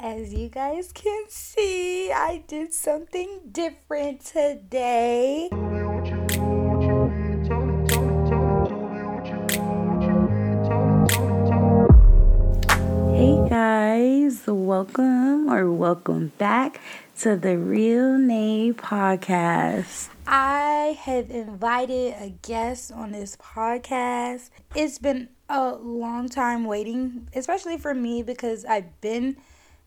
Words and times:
As 0.00 0.32
you 0.32 0.48
guys 0.48 0.92
can 0.92 1.24
see, 1.28 2.12
I 2.12 2.44
did 2.46 2.72
something 2.72 3.40
different 3.50 4.24
today. 4.24 5.48
Hey 13.10 13.48
guys, 13.50 14.46
welcome 14.46 15.50
or 15.50 15.72
welcome 15.72 16.30
back 16.38 16.80
to 17.18 17.34
the 17.34 17.58
Real 17.58 18.16
Nae 18.18 18.70
podcast. 18.76 20.10
I 20.28 20.96
have 21.00 21.28
invited 21.28 22.14
a 22.20 22.32
guest 22.42 22.92
on 22.92 23.10
this 23.10 23.36
podcast. 23.36 24.50
It's 24.76 25.00
been 25.00 25.30
a 25.48 25.72
long 25.72 26.28
time 26.28 26.66
waiting, 26.66 27.26
especially 27.34 27.78
for 27.78 27.94
me 27.94 28.22
because 28.22 28.64
I've 28.64 29.00
been 29.00 29.38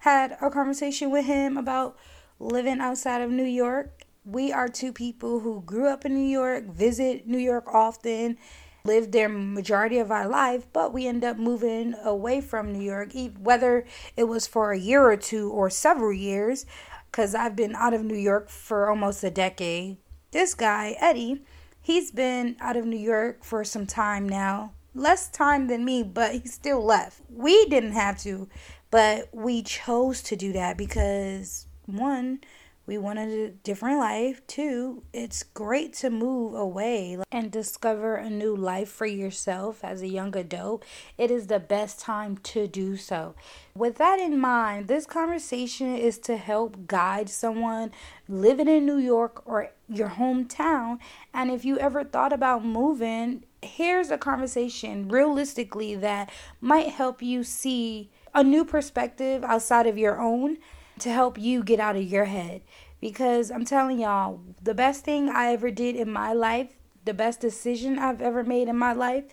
had 0.01 0.35
a 0.41 0.49
conversation 0.49 1.11
with 1.11 1.25
him 1.25 1.57
about 1.57 1.95
living 2.39 2.79
outside 2.79 3.21
of 3.21 3.29
New 3.29 3.45
York. 3.45 4.03
We 4.25 4.51
are 4.51 4.67
two 4.67 4.91
people 4.91 5.41
who 5.41 5.61
grew 5.61 5.87
up 5.87 6.05
in 6.05 6.15
New 6.15 6.27
York, 6.27 6.65
visit 6.65 7.27
New 7.27 7.37
York 7.37 7.71
often, 7.71 8.37
lived 8.83 9.11
there 9.11 9.29
majority 9.29 9.99
of 9.99 10.09
our 10.09 10.27
life, 10.27 10.65
but 10.73 10.91
we 10.91 11.05
end 11.05 11.23
up 11.23 11.37
moving 11.37 11.93
away 12.03 12.41
from 12.41 12.73
New 12.73 12.81
York, 12.81 13.11
whether 13.39 13.85
it 14.17 14.23
was 14.23 14.47
for 14.47 14.71
a 14.71 14.79
year 14.79 15.03
or 15.03 15.17
two 15.17 15.51
or 15.51 15.69
several 15.69 16.13
years, 16.13 16.65
because 17.11 17.35
I've 17.35 17.55
been 17.55 17.75
out 17.75 17.93
of 17.93 18.03
New 18.03 18.17
York 18.17 18.49
for 18.49 18.89
almost 18.89 19.23
a 19.23 19.29
decade. 19.29 19.97
This 20.31 20.55
guy, 20.55 20.95
Eddie, 20.99 21.43
he's 21.79 22.09
been 22.09 22.55
out 22.59 22.75
of 22.75 22.85
New 22.85 22.97
York 22.97 23.43
for 23.43 23.63
some 23.63 23.85
time 23.85 24.27
now. 24.27 24.73
Less 24.95 25.29
time 25.29 25.67
than 25.67 25.85
me, 25.85 26.01
but 26.01 26.33
he 26.33 26.47
still 26.47 26.83
left. 26.83 27.21
We 27.29 27.65
didn't 27.65 27.93
have 27.93 28.17
to, 28.23 28.49
but 28.91 29.29
we 29.33 29.63
chose 29.63 30.21
to 30.23 30.35
do 30.35 30.53
that 30.53 30.77
because 30.77 31.65
one, 31.85 32.41
we 32.87 32.97
wanted 32.97 33.29
a 33.31 33.49
different 33.49 33.99
life. 33.99 34.45
Two, 34.47 35.03
it's 35.13 35.43
great 35.43 35.93
to 35.93 36.09
move 36.09 36.55
away 36.55 37.17
and 37.31 37.49
discover 37.51 38.15
a 38.15 38.29
new 38.29 38.55
life 38.55 38.89
for 38.89 39.05
yourself 39.05 39.83
as 39.83 40.01
a 40.01 40.07
young 40.07 40.35
adult. 40.35 40.83
It 41.17 41.31
is 41.31 41.47
the 41.47 41.59
best 41.59 41.99
time 41.99 42.37
to 42.37 42.67
do 42.67 42.97
so. 42.97 43.35
With 43.75 43.95
that 43.97 44.19
in 44.19 44.37
mind, 44.39 44.87
this 44.87 45.05
conversation 45.05 45.95
is 45.95 46.17
to 46.19 46.35
help 46.35 46.87
guide 46.87 47.29
someone 47.29 47.91
living 48.27 48.67
in 48.67 48.85
New 48.85 48.97
York 48.97 49.41
or 49.45 49.71
your 49.87 50.09
hometown. 50.09 50.99
And 51.33 51.49
if 51.49 51.63
you 51.63 51.77
ever 51.77 52.03
thought 52.03 52.33
about 52.33 52.65
moving, 52.65 53.45
here's 53.61 54.11
a 54.11 54.17
conversation 54.17 55.07
realistically 55.07 55.95
that 55.95 56.29
might 56.59 56.89
help 56.89 57.21
you 57.21 57.43
see 57.43 58.09
a 58.33 58.43
new 58.43 58.65
perspective 58.65 59.43
outside 59.43 59.87
of 59.87 59.97
your 59.97 60.19
own 60.19 60.57
to 60.99 61.09
help 61.11 61.37
you 61.37 61.63
get 61.63 61.79
out 61.79 61.95
of 61.95 62.03
your 62.03 62.25
head. 62.25 62.61
Because 62.99 63.49
I'm 63.49 63.65
telling 63.65 63.99
y'all, 63.99 64.41
the 64.61 64.75
best 64.75 65.03
thing 65.03 65.29
I 65.29 65.53
ever 65.53 65.71
did 65.71 65.95
in 65.95 66.11
my 66.11 66.33
life, 66.33 66.69
the 67.03 67.13
best 67.13 67.39
decision 67.39 67.97
I've 67.97 68.21
ever 68.21 68.43
made 68.43 68.67
in 68.67 68.77
my 68.77 68.93
life 68.93 69.25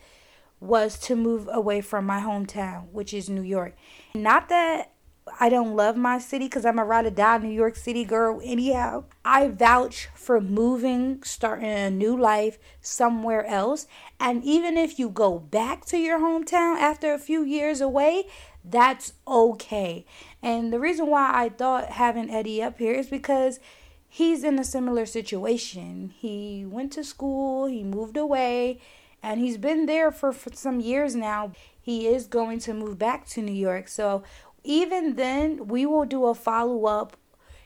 was 0.61 0.99
to 0.99 1.15
move 1.15 1.49
away 1.53 1.81
from 1.81 2.07
my 2.07 2.21
hometown, 2.21 2.91
which 2.91 3.13
is 3.13 3.29
New 3.29 3.43
York. 3.43 3.75
Not 4.15 4.49
that 4.49 4.93
I 5.41 5.49
don't 5.49 5.77
love 5.77 5.97
my 5.97 6.19
city 6.19 6.47
because 6.47 6.65
I'm 6.65 6.79
a 6.79 6.85
ride 6.85 7.07
or 7.07 7.11
die 7.11 7.39
New 7.39 7.49
York 7.49 7.77
City 7.77 8.05
girl, 8.05 8.41
anyhow. 8.43 9.05
I 9.25 9.49
vouch 9.49 10.09
for 10.15 10.41
moving, 10.41 11.23
starting 11.23 11.69
a 11.69 11.91
new 11.91 12.17
life 12.17 12.59
somewhere 12.81 13.45
else. 13.45 13.87
And 14.19 14.43
even 14.45 14.77
if 14.77 14.99
you 14.99 15.09
go 15.11 15.39
back 15.39 15.85
to 15.87 15.99
your 15.99 16.19
hometown 16.19 16.77
after 16.77 17.13
a 17.13 17.19
few 17.19 17.45
years 17.45 17.81
away, 17.81 18.27
that's 18.71 19.15
okay. 19.27 20.05
And 20.43 20.73
the 20.73 20.79
reason 20.79 21.07
why 21.07 21.31
I 21.33 21.49
thought 21.49 21.91
having 21.91 22.31
Eddie 22.31 22.63
up 22.63 22.79
here 22.79 22.95
is 22.95 23.09
because 23.09 23.61
he's 24.09 24.45
in 24.45 24.59
a 24.59 24.65
similar 24.65 25.07
situation. 25.07 26.13
He 26.17 26.65
went 26.67 26.93
to 26.93 27.05
school, 27.05 27.67
he 27.67 27.83
moved 27.83 28.17
away, 28.17 28.81
and 29.23 29.41
he's 29.41 29.59
been 29.59 29.87
there 29.87 30.11
for, 30.11 30.33
for 30.33 30.53
some 30.53 30.81
years 30.81 31.15
now. 31.15 31.53
He 31.81 32.07
is 32.07 32.27
going 32.27 32.59
to 32.61 32.75
move 32.75 32.99
back 32.99 33.27
to 33.29 33.43
New 33.43 33.53
York. 33.53 33.89
So 33.89 34.23
even 34.65 35.17
then, 35.17 35.69
we 35.69 35.87
will 35.87 36.05
do 36.05 36.27
a 36.27 36.35
follow 36.35 36.87
up 36.87 37.17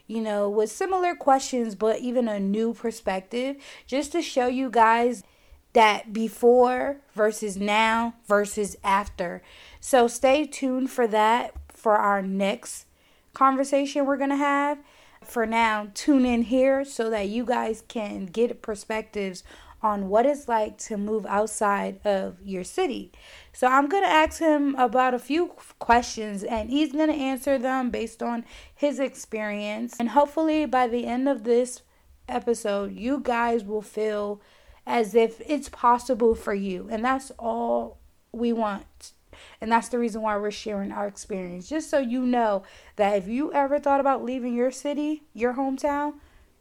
you 0.07 0.21
know, 0.21 0.51
with 0.51 0.71
similar 0.71 1.15
questions, 1.15 1.75
but 1.75 2.01
even 2.01 2.29
a 2.29 2.39
new 2.39 2.75
perspective, 2.75 3.57
just 3.87 4.13
to 4.13 4.21
show 4.21 4.47
you 4.47 4.69
guys 4.69 5.23
that 5.73 6.13
before 6.13 6.99
versus 7.15 7.57
now 7.57 8.15
versus 8.27 8.77
after. 8.85 9.43
So 9.81 10.09
stay 10.09 10.47
tuned 10.47 10.91
for 10.91 11.07
that 11.09 11.55
for 11.69 11.97
our 11.97 12.23
next 12.23 12.87
conversation 13.35 14.07
we're 14.07 14.17
going 14.17 14.31
to 14.31 14.37
have. 14.37 14.79
For 15.25 15.47
now, 15.47 15.89
tune 15.95 16.27
in 16.27 16.43
here 16.43 16.85
so 16.85 17.09
that 17.11 17.29
you 17.29 17.45
guys 17.45 17.85
can 17.87 18.27
get 18.27 18.61
perspectives 18.61 19.45
on 19.83 20.09
what 20.09 20.27
it's 20.27 20.49
like 20.49 20.79
to 20.79 20.97
move 20.97 21.27
outside 21.27 21.99
of 22.05 22.37
your 22.45 22.63
city. 22.63 23.11
So 23.53 23.67
I'm 23.67 23.89
going 23.89 24.05
to 24.05 24.09
ask 24.09 24.39
him 24.39 24.77
about 24.77 25.15
a 25.15 25.19
few 25.19 25.49
questions 25.79 26.45
and 26.45 26.71
he's 26.71 26.93
going 26.93 27.09
to 27.09 27.15
answer 27.15 27.59
them 27.59 27.91
based 27.91 28.23
on 28.23 28.45
his 28.75 29.01
experience. 29.01 29.97
And 29.99 30.11
hopefully 30.11 30.67
by 30.67 30.87
the 30.87 31.07
end 31.07 31.29
of 31.29 31.43
this 31.43 31.83
episode, 32.29 32.93
you 32.93 33.21
guys 33.21 33.65
will 33.65 33.83
feel 33.83 34.41
as 34.87 35.15
if 35.15 35.41
it's 35.47 35.69
possible 35.69 36.35
for 36.35 36.55
you. 36.55 36.89
And 36.91 37.05
that's 37.05 37.31
all 37.39 37.99
we 38.33 38.53
want. 38.53 39.13
And 39.61 39.71
that's 39.71 39.89
the 39.89 39.99
reason 39.99 40.23
why 40.23 40.37
we're 40.37 40.51
sharing 40.51 40.93
our 40.93 41.07
experience. 41.07 41.69
Just 41.69 41.89
so 41.89 41.99
you 41.99 42.25
know 42.27 42.65
that 42.97 43.17
if 43.17 43.29
you 43.29 43.53
ever 43.53 43.79
thought 43.79 44.01
about 44.01 44.25
leaving 44.25 44.55
your 44.55 44.71
city, 44.71 45.23
your 45.33 45.55
hometown, 45.55 46.15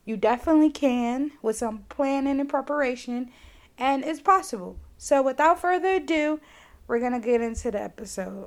you 0.05 0.17
definitely 0.17 0.69
can 0.69 1.31
with 1.41 1.57
some 1.57 1.85
planning 1.89 2.39
and 2.39 2.49
preparation. 2.49 3.31
And 3.77 4.03
it's 4.03 4.21
possible. 4.21 4.77
So 4.97 5.21
without 5.21 5.59
further 5.59 5.95
ado, 5.95 6.39
we're 6.87 6.99
going 6.99 7.13
to 7.13 7.19
get 7.19 7.41
into 7.41 7.71
the 7.71 7.81
episode. 7.81 8.45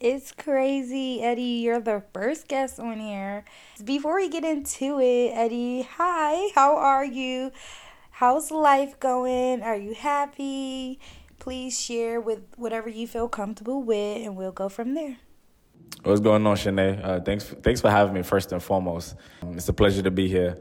It's 0.00 0.32
crazy, 0.32 1.22
Eddie. 1.22 1.62
You're 1.62 1.80
the 1.80 2.02
first 2.12 2.48
guest 2.48 2.80
on 2.80 2.98
here. 2.98 3.44
Before 3.84 4.16
we 4.16 4.28
get 4.28 4.44
into 4.44 4.98
it, 5.00 5.30
Eddie, 5.32 5.82
hi, 5.82 6.50
how 6.54 6.76
are 6.76 7.04
you? 7.04 7.52
How's 8.22 8.52
life 8.52 9.00
going? 9.00 9.64
Are 9.64 9.74
you 9.74 9.94
happy? 9.94 11.00
Please 11.40 11.76
share 11.76 12.20
with 12.20 12.38
whatever 12.56 12.88
you 12.88 13.08
feel 13.08 13.28
comfortable 13.28 13.82
with, 13.82 14.24
and 14.24 14.36
we'll 14.36 14.52
go 14.52 14.68
from 14.68 14.94
there. 14.94 15.16
What's 16.04 16.20
going 16.20 16.46
on, 16.46 16.54
Shanae? 16.54 17.04
Uh, 17.04 17.20
thanks, 17.20 17.52
thanks 17.64 17.80
for 17.80 17.90
having 17.90 18.14
me. 18.14 18.22
First 18.22 18.52
and 18.52 18.62
foremost, 18.62 19.16
um, 19.42 19.56
it's 19.56 19.68
a 19.68 19.72
pleasure 19.72 20.02
to 20.02 20.12
be 20.12 20.28
here. 20.28 20.56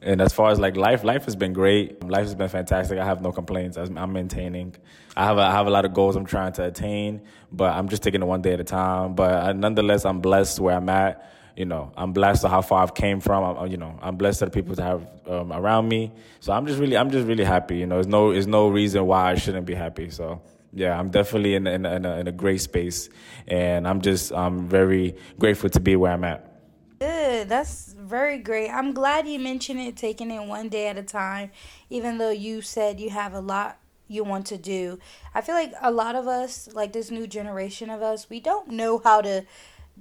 And 0.00 0.20
as 0.20 0.32
far 0.32 0.52
as 0.52 0.60
like 0.60 0.76
life, 0.76 1.02
life 1.02 1.24
has 1.24 1.34
been 1.34 1.52
great. 1.52 2.00
Life 2.04 2.26
has 2.26 2.36
been 2.36 2.48
fantastic. 2.48 2.96
I 2.96 3.04
have 3.04 3.20
no 3.22 3.32
complaints. 3.32 3.76
I'm 3.76 4.12
maintaining. 4.12 4.76
I 5.16 5.24
have 5.24 5.36
a, 5.36 5.40
I 5.40 5.50
have 5.50 5.66
a 5.66 5.70
lot 5.70 5.84
of 5.84 5.92
goals 5.92 6.14
I'm 6.14 6.26
trying 6.26 6.52
to 6.52 6.66
attain, 6.66 7.22
but 7.50 7.74
I'm 7.74 7.88
just 7.88 8.04
taking 8.04 8.22
it 8.22 8.26
one 8.26 8.40
day 8.40 8.52
at 8.52 8.60
a 8.60 8.64
time. 8.64 9.16
But 9.16 9.32
uh, 9.32 9.52
nonetheless, 9.52 10.04
I'm 10.04 10.20
blessed 10.20 10.60
where 10.60 10.76
I'm 10.76 10.88
at 10.88 11.28
you 11.56 11.64
know, 11.64 11.92
I'm 11.96 12.12
blessed 12.12 12.42
to 12.42 12.48
how 12.48 12.62
far 12.62 12.82
I've 12.82 12.94
came 12.94 13.20
from. 13.20 13.44
I'm, 13.44 13.70
you 13.70 13.76
know, 13.76 13.98
I'm 14.02 14.16
blessed 14.16 14.40
to 14.40 14.44
the 14.46 14.50
people 14.50 14.74
to 14.76 14.82
have 14.82 15.06
um, 15.26 15.52
around 15.52 15.88
me. 15.88 16.12
So 16.40 16.52
I'm 16.52 16.66
just 16.66 16.78
really, 16.78 16.96
I'm 16.96 17.10
just 17.10 17.26
really 17.26 17.44
happy. 17.44 17.78
You 17.78 17.86
know, 17.86 17.96
there's 17.96 18.06
no, 18.06 18.32
there's 18.32 18.46
no 18.46 18.68
reason 18.68 19.06
why 19.06 19.32
I 19.32 19.34
shouldn't 19.34 19.66
be 19.66 19.74
happy. 19.74 20.10
So 20.10 20.40
yeah, 20.72 20.98
I'm 20.98 21.10
definitely 21.10 21.54
in 21.54 21.66
in, 21.66 21.84
in, 21.86 22.04
a, 22.04 22.16
in 22.18 22.28
a 22.28 22.32
great 22.32 22.60
space, 22.60 23.08
and 23.48 23.86
I'm 23.86 24.00
just, 24.00 24.32
I'm 24.32 24.68
very 24.68 25.16
grateful 25.38 25.70
to 25.70 25.80
be 25.80 25.96
where 25.96 26.12
I'm 26.12 26.24
at. 26.24 26.46
Good. 27.00 27.48
That's 27.48 27.94
very 27.94 28.38
great. 28.38 28.68
I'm 28.68 28.92
glad 28.92 29.26
you 29.26 29.38
mentioned 29.38 29.80
it, 29.80 29.96
taking 29.96 30.30
it 30.30 30.46
one 30.46 30.68
day 30.68 30.88
at 30.88 30.98
a 30.98 31.02
time, 31.02 31.50
even 31.88 32.18
though 32.18 32.30
you 32.30 32.60
said 32.60 33.00
you 33.00 33.10
have 33.10 33.32
a 33.32 33.40
lot 33.40 33.78
you 34.10 34.24
want 34.24 34.44
to 34.46 34.58
do. 34.58 34.98
I 35.34 35.40
feel 35.40 35.54
like 35.54 35.72
a 35.80 35.90
lot 35.90 36.16
of 36.16 36.26
us, 36.26 36.68
like 36.72 36.92
this 36.92 37.10
new 37.10 37.26
generation 37.26 37.88
of 37.90 38.02
us, 38.02 38.28
we 38.28 38.40
don't 38.40 38.68
know 38.68 38.98
how 38.98 39.20
to 39.20 39.46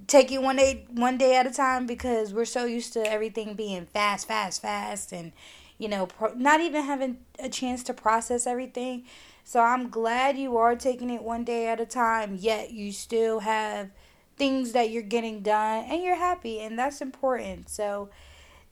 take 0.07 0.31
it 0.31 0.41
one 0.41 0.55
day 0.55 0.85
one 0.89 1.17
day 1.17 1.35
at 1.35 1.47
a 1.47 1.51
time 1.51 1.85
because 1.85 2.33
we're 2.33 2.45
so 2.45 2.65
used 2.65 2.93
to 2.93 3.11
everything 3.11 3.53
being 3.53 3.85
fast 3.85 4.27
fast 4.27 4.61
fast 4.61 5.11
and 5.11 5.31
you 5.77 5.87
know 5.87 6.05
pro- 6.05 6.33
not 6.33 6.61
even 6.61 6.83
having 6.83 7.17
a 7.39 7.49
chance 7.49 7.83
to 7.83 7.93
process 7.93 8.47
everything 8.47 9.03
so 9.43 9.59
i'm 9.61 9.89
glad 9.89 10.37
you 10.37 10.57
are 10.57 10.75
taking 10.75 11.09
it 11.09 11.21
one 11.21 11.43
day 11.43 11.67
at 11.67 11.79
a 11.79 11.85
time 11.85 12.35
yet 12.39 12.71
you 12.71 12.91
still 12.91 13.39
have 13.39 13.89
things 14.37 14.71
that 14.71 14.89
you're 14.89 15.03
getting 15.03 15.41
done 15.41 15.83
and 15.85 16.01
you're 16.01 16.15
happy 16.15 16.59
and 16.59 16.77
that's 16.77 17.01
important 17.01 17.69
so 17.69 18.09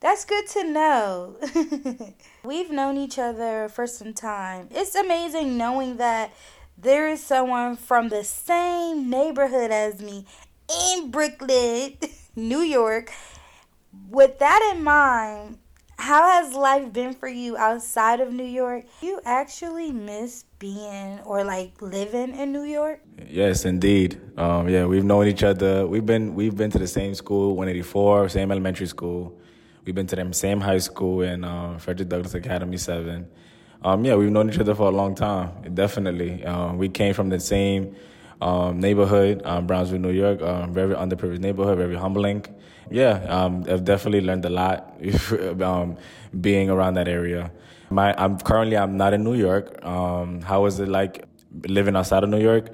that's 0.00 0.24
good 0.24 0.46
to 0.48 0.64
know. 0.64 1.36
We've 2.44 2.70
known 2.70 2.96
each 2.96 3.18
other 3.18 3.68
for 3.68 3.86
some 3.86 4.14
time. 4.14 4.68
It's 4.70 4.94
amazing 4.94 5.58
knowing 5.58 5.96
that 5.96 6.32
there 6.80 7.08
is 7.08 7.22
someone 7.22 7.74
from 7.76 8.08
the 8.08 8.22
same 8.22 9.10
neighborhood 9.10 9.72
as 9.72 10.00
me 10.00 10.24
in 10.68 11.10
Brooklyn, 11.10 11.94
New 12.36 12.60
York. 12.60 13.12
With 14.10 14.38
that 14.38 14.72
in 14.74 14.84
mind, 14.84 15.58
how 15.98 16.28
has 16.28 16.54
life 16.54 16.92
been 16.92 17.12
for 17.12 17.28
you 17.28 17.56
outside 17.56 18.20
of 18.20 18.32
New 18.32 18.44
York? 18.44 18.84
Do 19.00 19.06
you 19.06 19.20
actually 19.24 19.92
miss 19.92 20.44
being 20.58 21.18
or 21.24 21.42
like 21.42 21.80
living 21.82 22.36
in 22.36 22.52
New 22.52 22.62
York? 22.62 23.00
Yes, 23.28 23.64
indeed. 23.64 24.20
Um, 24.36 24.68
yeah, 24.68 24.84
we've 24.84 25.04
known 25.04 25.26
each 25.26 25.42
other. 25.42 25.86
We've 25.86 26.06
been 26.06 26.34
we've 26.34 26.56
been 26.56 26.70
to 26.70 26.78
the 26.78 26.86
same 26.86 27.14
school, 27.14 27.56
184, 27.56 28.28
same 28.28 28.52
elementary 28.52 28.86
school. 28.86 29.38
We've 29.84 29.94
been 29.94 30.06
to 30.08 30.16
the 30.16 30.32
same 30.32 30.60
high 30.60 30.78
school 30.78 31.22
in 31.22 31.44
uh, 31.44 31.78
Frederick 31.78 32.08
Douglass 32.08 32.34
Academy 32.34 32.76
Seven. 32.76 33.26
Um, 33.82 34.04
yeah, 34.04 34.14
we've 34.16 34.30
known 34.30 34.50
each 34.50 34.58
other 34.58 34.74
for 34.74 34.88
a 34.88 34.90
long 34.90 35.14
time. 35.14 35.74
Definitely, 35.74 36.44
um, 36.44 36.78
we 36.78 36.88
came 36.88 37.14
from 37.14 37.28
the 37.28 37.40
same 37.40 37.96
um, 38.40 38.80
neighborhood, 38.80 39.42
um, 39.44 39.66
Brownsville, 39.66 39.98
New 39.98 40.12
York. 40.12 40.42
Um, 40.42 40.72
very 40.72 40.94
underprivileged 40.94 41.40
neighborhood, 41.40 41.78
very 41.78 41.96
humbling. 41.96 42.44
Yeah, 42.90 43.24
um, 43.28 43.64
I've 43.68 43.84
definitely 43.84 44.22
learned 44.22 44.44
a 44.44 44.50
lot 44.50 44.94
um, 45.62 45.96
being 46.40 46.70
around 46.70 46.94
that 46.94 47.08
area. 47.08 47.50
My, 47.90 48.14
I'm 48.16 48.38
currently 48.38 48.76
I'm 48.76 48.96
not 48.96 49.12
in 49.14 49.24
New 49.24 49.34
York. 49.34 49.84
Um, 49.84 50.40
how 50.42 50.66
is 50.66 50.78
it 50.78 50.88
like 50.88 51.24
living 51.66 51.96
outside 51.96 52.22
of 52.22 52.30
New 52.30 52.40
York? 52.40 52.70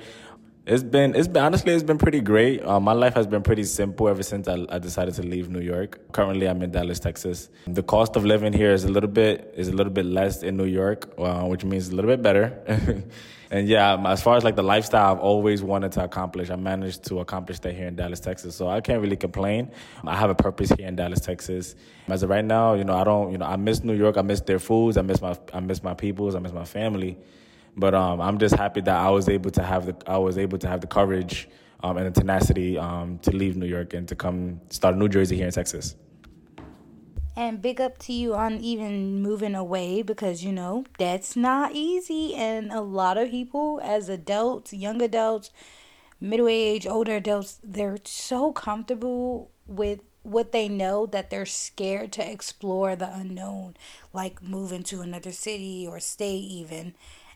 It's 0.66 0.82
been 0.82 1.14
it's 1.14 1.28
been 1.28 1.42
honestly 1.44 1.74
it's 1.74 1.82
been 1.82 1.98
pretty 1.98 2.22
great. 2.22 2.64
Uh, 2.64 2.80
my 2.80 2.94
life 2.94 3.12
has 3.16 3.26
been 3.26 3.42
pretty 3.42 3.64
simple 3.64 4.08
ever 4.08 4.22
since 4.22 4.48
I, 4.48 4.64
I, 4.70 4.78
decided 4.78 5.12
to 5.16 5.22
leave 5.22 5.50
New 5.50 5.60
York. 5.60 6.00
Currently, 6.12 6.46
I'm 6.48 6.62
in 6.62 6.70
Dallas, 6.70 6.98
Texas. 6.98 7.50
The 7.66 7.82
cost 7.82 8.16
of 8.16 8.24
living 8.24 8.54
here 8.54 8.72
is 8.72 8.84
a 8.84 8.88
little 8.88 9.10
bit 9.10 9.52
is 9.58 9.68
a 9.68 9.72
little 9.72 9.92
bit 9.92 10.06
less 10.06 10.42
in 10.42 10.56
New 10.56 10.64
York, 10.64 11.12
uh, 11.18 11.42
which 11.42 11.66
means 11.66 11.90
a 11.90 11.94
little 11.94 12.10
bit 12.10 12.22
better. 12.22 13.04
and 13.50 13.68
yeah, 13.68 14.10
as 14.10 14.22
far 14.22 14.38
as 14.38 14.44
like 14.44 14.56
the 14.56 14.62
lifestyle 14.62 15.12
I've 15.12 15.20
always 15.20 15.62
wanted 15.62 15.92
to 15.92 16.04
accomplish, 16.04 16.48
I 16.48 16.56
managed 16.56 17.04
to 17.08 17.20
accomplish 17.20 17.58
that 17.58 17.74
here 17.74 17.86
in 17.86 17.94
Dallas, 17.94 18.20
Texas. 18.20 18.56
So 18.56 18.66
I 18.66 18.80
can't 18.80 19.02
really 19.02 19.16
complain. 19.16 19.70
I 20.06 20.16
have 20.16 20.30
a 20.30 20.34
purpose 20.34 20.70
here 20.70 20.88
in 20.88 20.96
Dallas, 20.96 21.20
Texas. 21.20 21.74
As 22.08 22.22
of 22.22 22.30
right 22.30 22.44
now, 22.44 22.72
you 22.72 22.84
know, 22.84 22.94
I 22.94 23.04
don't, 23.04 23.32
you 23.32 23.36
know, 23.36 23.44
I 23.44 23.56
miss 23.56 23.84
New 23.84 23.92
York. 23.92 24.16
I 24.16 24.22
miss 24.22 24.40
their 24.40 24.58
foods. 24.58 24.96
I 24.96 25.02
miss 25.02 25.20
my, 25.20 25.36
I 25.52 25.60
miss 25.60 25.82
my 25.82 25.92
peoples. 25.92 26.34
I 26.34 26.38
miss 26.38 26.52
my 26.52 26.64
family. 26.64 27.18
But 27.76 27.94
um, 27.94 28.20
I'm 28.20 28.38
just 28.38 28.54
happy 28.54 28.80
that 28.82 28.96
I 28.96 29.10
was 29.10 29.28
able 29.28 29.50
to 29.52 29.62
have 29.62 29.86
the, 29.86 29.96
I 30.06 30.18
was 30.18 30.38
able 30.38 30.58
to 30.58 30.68
have 30.68 30.80
the 30.80 30.86
courage 30.86 31.48
um, 31.82 31.96
and 31.96 32.06
the 32.06 32.20
tenacity 32.20 32.78
um, 32.78 33.18
to 33.20 33.30
leave 33.30 33.56
New 33.56 33.66
York 33.66 33.94
and 33.94 34.08
to 34.08 34.14
come 34.14 34.60
start 34.70 34.96
new 34.96 35.08
journey 35.08 35.36
here 35.36 35.46
in 35.46 35.52
Texas. 35.52 35.96
And 37.36 37.60
big 37.60 37.80
up 37.80 37.98
to 37.98 38.12
you 38.12 38.34
on 38.34 38.60
even 38.60 39.20
moving 39.20 39.56
away 39.56 40.02
because 40.02 40.44
you 40.44 40.52
know 40.52 40.84
that's 40.98 41.34
not 41.34 41.72
easy. 41.72 42.34
And 42.36 42.70
a 42.70 42.80
lot 42.80 43.18
of 43.18 43.30
people, 43.30 43.80
as 43.82 44.08
adults, 44.08 44.72
young 44.72 45.02
adults, 45.02 45.50
middle 46.20 46.46
age, 46.46 46.86
older 46.86 47.16
adults, 47.16 47.58
they're 47.64 47.98
so 48.04 48.52
comfortable 48.52 49.50
with 49.66 50.00
what 50.22 50.52
they 50.52 50.68
know 50.68 51.06
that 51.06 51.28
they're 51.28 51.44
scared 51.44 52.12
to 52.12 52.30
explore 52.30 52.96
the 52.96 53.12
unknown, 53.12 53.76
like 54.12 54.42
moving 54.42 54.82
to 54.84 55.00
another 55.00 55.32
city 55.32 55.86
or 55.86 56.00
state, 56.00 56.44
even. 56.44 56.94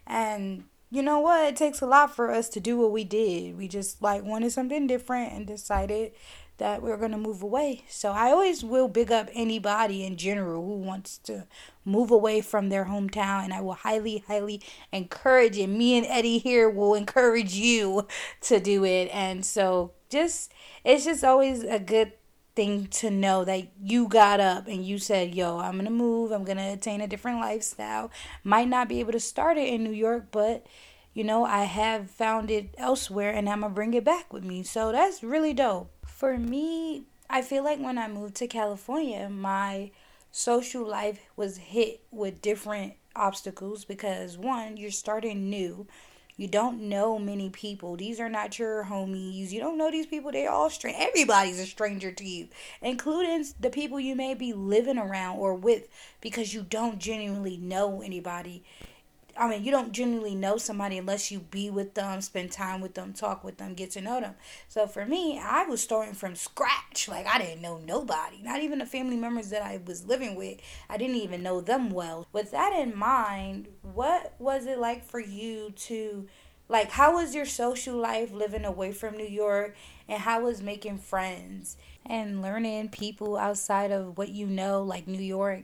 And 0.08 0.64
you 0.90 1.02
know 1.02 1.20
what? 1.20 1.46
It 1.46 1.56
takes 1.56 1.82
a 1.82 1.86
lot 1.86 2.16
for 2.16 2.32
us 2.32 2.48
to 2.50 2.60
do 2.60 2.78
what 2.78 2.90
we 2.90 3.04
did. 3.04 3.56
We 3.56 3.68
just 3.68 4.02
like 4.02 4.24
wanted 4.24 4.52
something 4.52 4.86
different 4.86 5.32
and 5.32 5.46
decided 5.46 6.12
that 6.56 6.82
we're 6.82 6.96
going 6.96 7.12
to 7.12 7.18
move 7.18 7.42
away. 7.42 7.84
So 7.88 8.10
I 8.10 8.30
always 8.30 8.64
will 8.64 8.88
big 8.88 9.12
up 9.12 9.28
anybody 9.32 10.04
in 10.04 10.16
general 10.16 10.64
who 10.64 10.78
wants 10.78 11.18
to 11.18 11.46
move 11.84 12.10
away 12.10 12.40
from 12.40 12.68
their 12.68 12.86
hometown. 12.86 13.44
And 13.44 13.52
I 13.52 13.60
will 13.60 13.74
highly, 13.74 14.24
highly 14.26 14.62
encourage 14.92 15.56
it. 15.56 15.68
Me 15.68 15.96
and 15.96 16.06
Eddie 16.06 16.38
here 16.38 16.68
will 16.68 16.94
encourage 16.94 17.54
you 17.54 18.06
to 18.42 18.58
do 18.58 18.84
it. 18.84 19.08
And 19.12 19.44
so 19.44 19.92
just, 20.08 20.52
it's 20.84 21.04
just 21.04 21.22
always 21.22 21.62
a 21.62 21.78
good 21.78 22.12
thing 22.58 22.88
to 22.88 23.08
know 23.08 23.44
that 23.44 23.68
you 23.80 24.08
got 24.08 24.40
up 24.40 24.66
and 24.66 24.84
you 24.84 24.98
said, 24.98 25.32
Yo, 25.32 25.58
I'm 25.60 25.76
to 25.84 25.92
move. 25.92 26.32
I'm 26.32 26.44
to 26.56 26.72
attain 26.72 27.00
a 27.00 27.06
different 27.06 27.38
lifestyle. 27.38 28.10
Might 28.42 28.66
not 28.66 28.88
be 28.88 28.98
able 28.98 29.12
to 29.12 29.20
start 29.20 29.56
it 29.56 29.72
in 29.72 29.84
New 29.84 29.92
York, 29.92 30.26
but 30.32 30.66
you 31.14 31.22
know, 31.22 31.44
I 31.44 31.64
have 31.64 32.10
found 32.10 32.50
it 32.50 32.74
elsewhere 32.76 33.30
and 33.30 33.48
I'm 33.48 33.60
to 33.60 33.68
bring 33.68 33.94
it 33.94 34.04
back 34.04 34.32
with 34.32 34.42
me. 34.42 34.64
So 34.64 34.90
that's 34.90 35.22
really 35.22 35.54
dope. 35.54 35.92
For 36.04 36.36
me, 36.36 37.04
I 37.30 37.42
feel 37.42 37.62
like 37.62 37.78
when 37.78 37.96
I 37.96 38.08
moved 38.08 38.34
to 38.36 38.48
California, 38.48 39.28
my 39.28 39.92
social 40.32 40.84
life 40.84 41.20
was 41.36 41.58
hit 41.58 42.00
with 42.10 42.42
different 42.42 42.94
obstacles 43.14 43.84
because 43.84 44.36
one, 44.36 44.76
you're 44.76 44.90
starting 44.90 45.48
new. 45.48 45.86
You 46.38 46.46
don't 46.46 46.82
know 46.82 47.18
many 47.18 47.50
people. 47.50 47.96
These 47.96 48.20
are 48.20 48.28
not 48.28 48.60
your 48.60 48.84
homies. 48.84 49.50
You 49.50 49.58
don't 49.58 49.76
know 49.76 49.90
these 49.90 50.06
people. 50.06 50.30
They're 50.30 50.52
all 50.52 50.70
strange. 50.70 50.96
Everybody's 50.96 51.58
a 51.58 51.66
stranger 51.66 52.12
to 52.12 52.24
you, 52.24 52.46
including 52.80 53.44
the 53.58 53.70
people 53.70 53.98
you 53.98 54.14
may 54.14 54.34
be 54.34 54.52
living 54.52 54.98
around 54.98 55.38
or 55.38 55.54
with 55.54 55.88
because 56.20 56.54
you 56.54 56.62
don't 56.62 57.00
genuinely 57.00 57.56
know 57.56 58.02
anybody. 58.02 58.62
I 59.38 59.48
mean, 59.48 59.64
you 59.64 59.70
don't 59.70 59.92
genuinely 59.92 60.34
know 60.34 60.56
somebody 60.56 60.98
unless 60.98 61.30
you 61.30 61.38
be 61.38 61.70
with 61.70 61.94
them, 61.94 62.20
spend 62.20 62.50
time 62.50 62.80
with 62.80 62.94
them, 62.94 63.12
talk 63.12 63.44
with 63.44 63.58
them, 63.58 63.74
get 63.74 63.92
to 63.92 64.00
know 64.00 64.20
them. 64.20 64.34
So 64.66 64.88
for 64.88 65.06
me, 65.06 65.38
I 65.38 65.64
was 65.64 65.80
starting 65.80 66.14
from 66.14 66.34
scratch. 66.34 67.08
Like 67.08 67.26
I 67.26 67.38
didn't 67.38 67.62
know 67.62 67.78
nobody, 67.78 68.42
not 68.42 68.62
even 68.62 68.80
the 68.80 68.86
family 68.86 69.16
members 69.16 69.50
that 69.50 69.62
I 69.62 69.80
was 69.86 70.06
living 70.06 70.34
with. 70.34 70.58
I 70.90 70.96
didn't 70.96 71.16
even 71.16 71.44
know 71.44 71.60
them 71.60 71.90
well. 71.90 72.26
With 72.32 72.50
that 72.50 72.72
in 72.76 72.96
mind, 72.96 73.68
what 73.82 74.34
was 74.40 74.66
it 74.66 74.78
like 74.78 75.04
for 75.04 75.20
you 75.20 75.70
to 75.76 76.26
like 76.68 76.90
how 76.90 77.14
was 77.14 77.34
your 77.34 77.46
social 77.46 77.96
life 77.96 78.32
living 78.32 78.64
away 78.64 78.92
from 78.92 79.16
New 79.16 79.26
York 79.26 79.74
and 80.08 80.20
how 80.20 80.42
was 80.42 80.60
making 80.62 80.98
friends 80.98 81.76
and 82.04 82.42
learning 82.42 82.90
people 82.90 83.36
outside 83.36 83.90
of 83.90 84.18
what 84.18 84.28
you 84.30 84.46
know 84.46 84.82
like 84.82 85.06
New 85.06 85.22
York? 85.22 85.62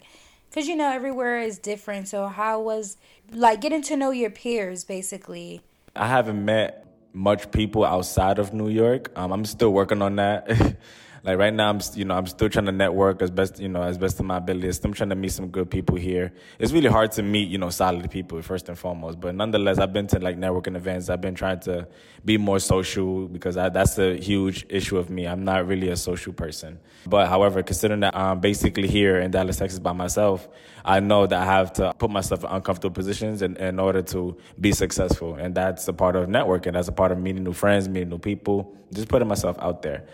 Cuz 0.55 0.69
you 0.69 0.77
know 0.77 0.91
everywhere 0.91 1.41
is 1.41 1.59
different. 1.59 2.07
So 2.09 2.29
how 2.29 2.61
was 2.61 2.97
like 3.33 3.61
getting 3.61 3.83
to 3.83 3.97
know 3.97 4.11
your 4.11 4.31
peers 4.31 4.85
basically 4.85 5.61
i 5.97 6.07
haven't 6.07 6.45
met 6.45 6.87
much 7.13 7.51
people 7.51 7.85
outside 7.85 8.39
of 8.39 8.53
new 8.53 8.69
york 8.69 9.11
um, 9.17 9.33
i'm 9.33 9.45
still 9.45 9.73
working 9.73 10.03
on 10.03 10.17
that 10.17 10.49
like 11.25 11.39
right 11.39 11.55
now, 11.55 11.71
I'm 11.71 11.81
you 11.95 12.05
know 12.05 12.15
I'm 12.15 12.27
still 12.27 12.51
trying 12.51 12.67
to 12.67 12.73
network 12.73 13.23
as 13.23 13.31
best 13.31 13.59
you 13.59 13.69
know 13.69 13.83
as 13.83 13.97
best 13.97 14.21
of 14.21 14.27
my 14.27 14.37
ability. 14.37 14.69
I'm 14.85 14.93
trying 14.93 15.09
to 15.09 15.17
meet 15.17 15.33
some 15.33 15.49
good 15.49 15.71
people 15.71 15.97
here. 15.97 16.35
It's 16.59 16.71
really 16.71 16.91
hard 16.91 17.13
to 17.13 17.23
meet 17.23 17.49
you 17.49 17.57
know 17.57 17.71
solid 17.71 18.11
people 18.11 18.43
first 18.43 18.69
and 18.69 18.79
foremost, 18.79 19.21
but 19.21 19.35
nonetheless, 19.35 19.79
I've 19.79 19.95
been 19.95 20.07
to 20.09 20.19
like 20.19 20.37
networking 20.37 20.77
events. 20.77 21.09
I've 21.09 21.23
been 21.23 21.35
trying 21.35 21.61
to 21.61 21.89
be 22.27 22.37
more 22.37 22.59
social 22.59 23.27
because 23.27 23.57
I, 23.57 23.71
that's 23.71 23.99
a 23.99 24.17
huge 24.17 24.67
issue 24.69 24.99
of 24.99 25.09
me. 25.09 25.27
I'm 25.27 25.45
not 25.45 25.67
really 25.67 25.89
a 25.89 25.97
social 25.97 26.35
person. 26.35 26.79
But 27.07 27.29
however, 27.29 27.63
considering 27.63 28.01
that 28.01 28.15
I'm 28.15 28.41
basically 28.41 28.89
here 28.89 29.19
in 29.19 29.31
Dallas, 29.31 29.57
Texas 29.57 29.79
by 29.79 29.93
myself, 29.93 30.47
I 30.85 31.01
know 31.01 31.27
that 31.27 31.41
I 31.41 31.47
have 31.47 31.73
to 31.75 31.95
put 31.95 32.11
myself 32.11 32.45
in 32.45 32.51
uncomfortable 32.51 32.95
positions 32.95 33.41
in, 33.41 33.57
in 33.57 33.79
order 33.79 34.03
to 34.03 34.37
be 34.61 34.73
successful, 34.73 35.37
and 35.37 35.55
that's 35.55 35.89
a 35.89 35.95
part 35.95 36.17
of 36.17 36.29
networking. 36.29 36.75
That's 36.75 36.89
a 36.89 36.93
part 36.93 37.13
of 37.13 37.19
meeting 37.19 37.45
new 37.45 37.55
friends, 37.55 37.89
meeting 37.89 38.11
new 38.11 38.19
people, 38.19 38.77
just 38.93 39.09
putting 39.09 39.27
myself 39.29 39.57
out 39.59 39.81
there 39.81 40.05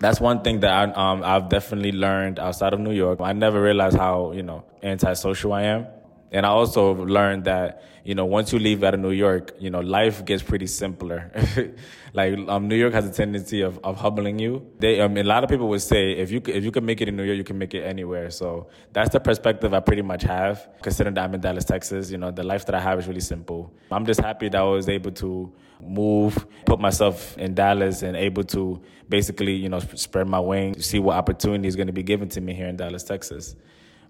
that's 0.00 0.18
one 0.20 0.40
thing 0.42 0.60
that 0.60 0.72
I, 0.72 0.92
um, 0.92 1.22
I've 1.22 1.48
definitely 1.48 1.92
learned 1.92 2.38
outside 2.38 2.72
of 2.72 2.80
New 2.80 2.92
York. 2.92 3.20
I 3.20 3.32
never 3.32 3.62
realized 3.62 3.96
how 3.96 4.32
you 4.32 4.42
know 4.42 4.64
antisocial 4.82 5.52
I 5.52 5.62
am, 5.64 5.86
and 6.32 6.46
I 6.46 6.50
also 6.50 6.94
learned 6.94 7.44
that 7.44 7.82
you 8.04 8.14
know 8.14 8.24
once 8.24 8.52
you 8.52 8.58
leave 8.58 8.82
out 8.84 8.94
of 8.94 9.00
New 9.00 9.10
York, 9.10 9.54
you 9.58 9.70
know 9.70 9.80
life 9.80 10.24
gets 10.24 10.42
pretty 10.42 10.66
simpler. 10.66 11.30
like 12.14 12.38
um, 12.48 12.68
New 12.68 12.76
York 12.76 12.92
has 12.92 13.06
a 13.06 13.12
tendency 13.12 13.62
of, 13.62 13.78
of 13.82 13.96
humbling 13.96 14.38
you. 14.38 14.66
They, 14.78 15.00
um, 15.00 15.16
a 15.16 15.22
lot 15.22 15.44
of 15.44 15.50
people 15.50 15.68
would 15.68 15.82
say 15.82 16.12
if 16.12 16.30
you 16.30 16.40
if 16.46 16.64
you 16.64 16.70
can 16.70 16.84
make 16.84 17.00
it 17.00 17.08
in 17.08 17.16
New 17.16 17.24
York, 17.24 17.36
you 17.36 17.44
can 17.44 17.58
make 17.58 17.74
it 17.74 17.82
anywhere. 17.82 18.30
So 18.30 18.68
that's 18.92 19.10
the 19.10 19.20
perspective 19.20 19.74
I 19.74 19.80
pretty 19.80 20.02
much 20.02 20.22
have. 20.22 20.68
Considering 20.82 21.14
that 21.14 21.24
I'm 21.24 21.34
in 21.34 21.40
Dallas, 21.40 21.64
Texas, 21.64 22.10
you 22.10 22.18
know 22.18 22.30
the 22.30 22.44
life 22.44 22.64
that 22.66 22.74
I 22.74 22.80
have 22.80 22.98
is 22.98 23.08
really 23.08 23.20
simple. 23.20 23.72
I'm 23.90 24.06
just 24.06 24.20
happy 24.20 24.48
that 24.48 24.60
I 24.60 24.64
was 24.64 24.88
able 24.88 25.10
to 25.12 25.52
move, 25.82 26.46
put 26.66 26.78
myself 26.78 27.36
in 27.38 27.54
Dallas, 27.54 28.02
and 28.02 28.16
able 28.16 28.44
to 28.44 28.80
basically 29.08 29.54
you 29.54 29.68
know 29.68 29.80
spread 29.80 30.28
my 30.28 30.40
wings, 30.40 30.86
see 30.86 31.00
what 31.00 31.16
opportunity 31.16 31.66
is 31.66 31.74
going 31.74 31.88
to 31.88 31.92
be 31.92 32.04
given 32.04 32.28
to 32.30 32.40
me 32.40 32.54
here 32.54 32.68
in 32.68 32.76
Dallas, 32.76 33.02
Texas. 33.02 33.56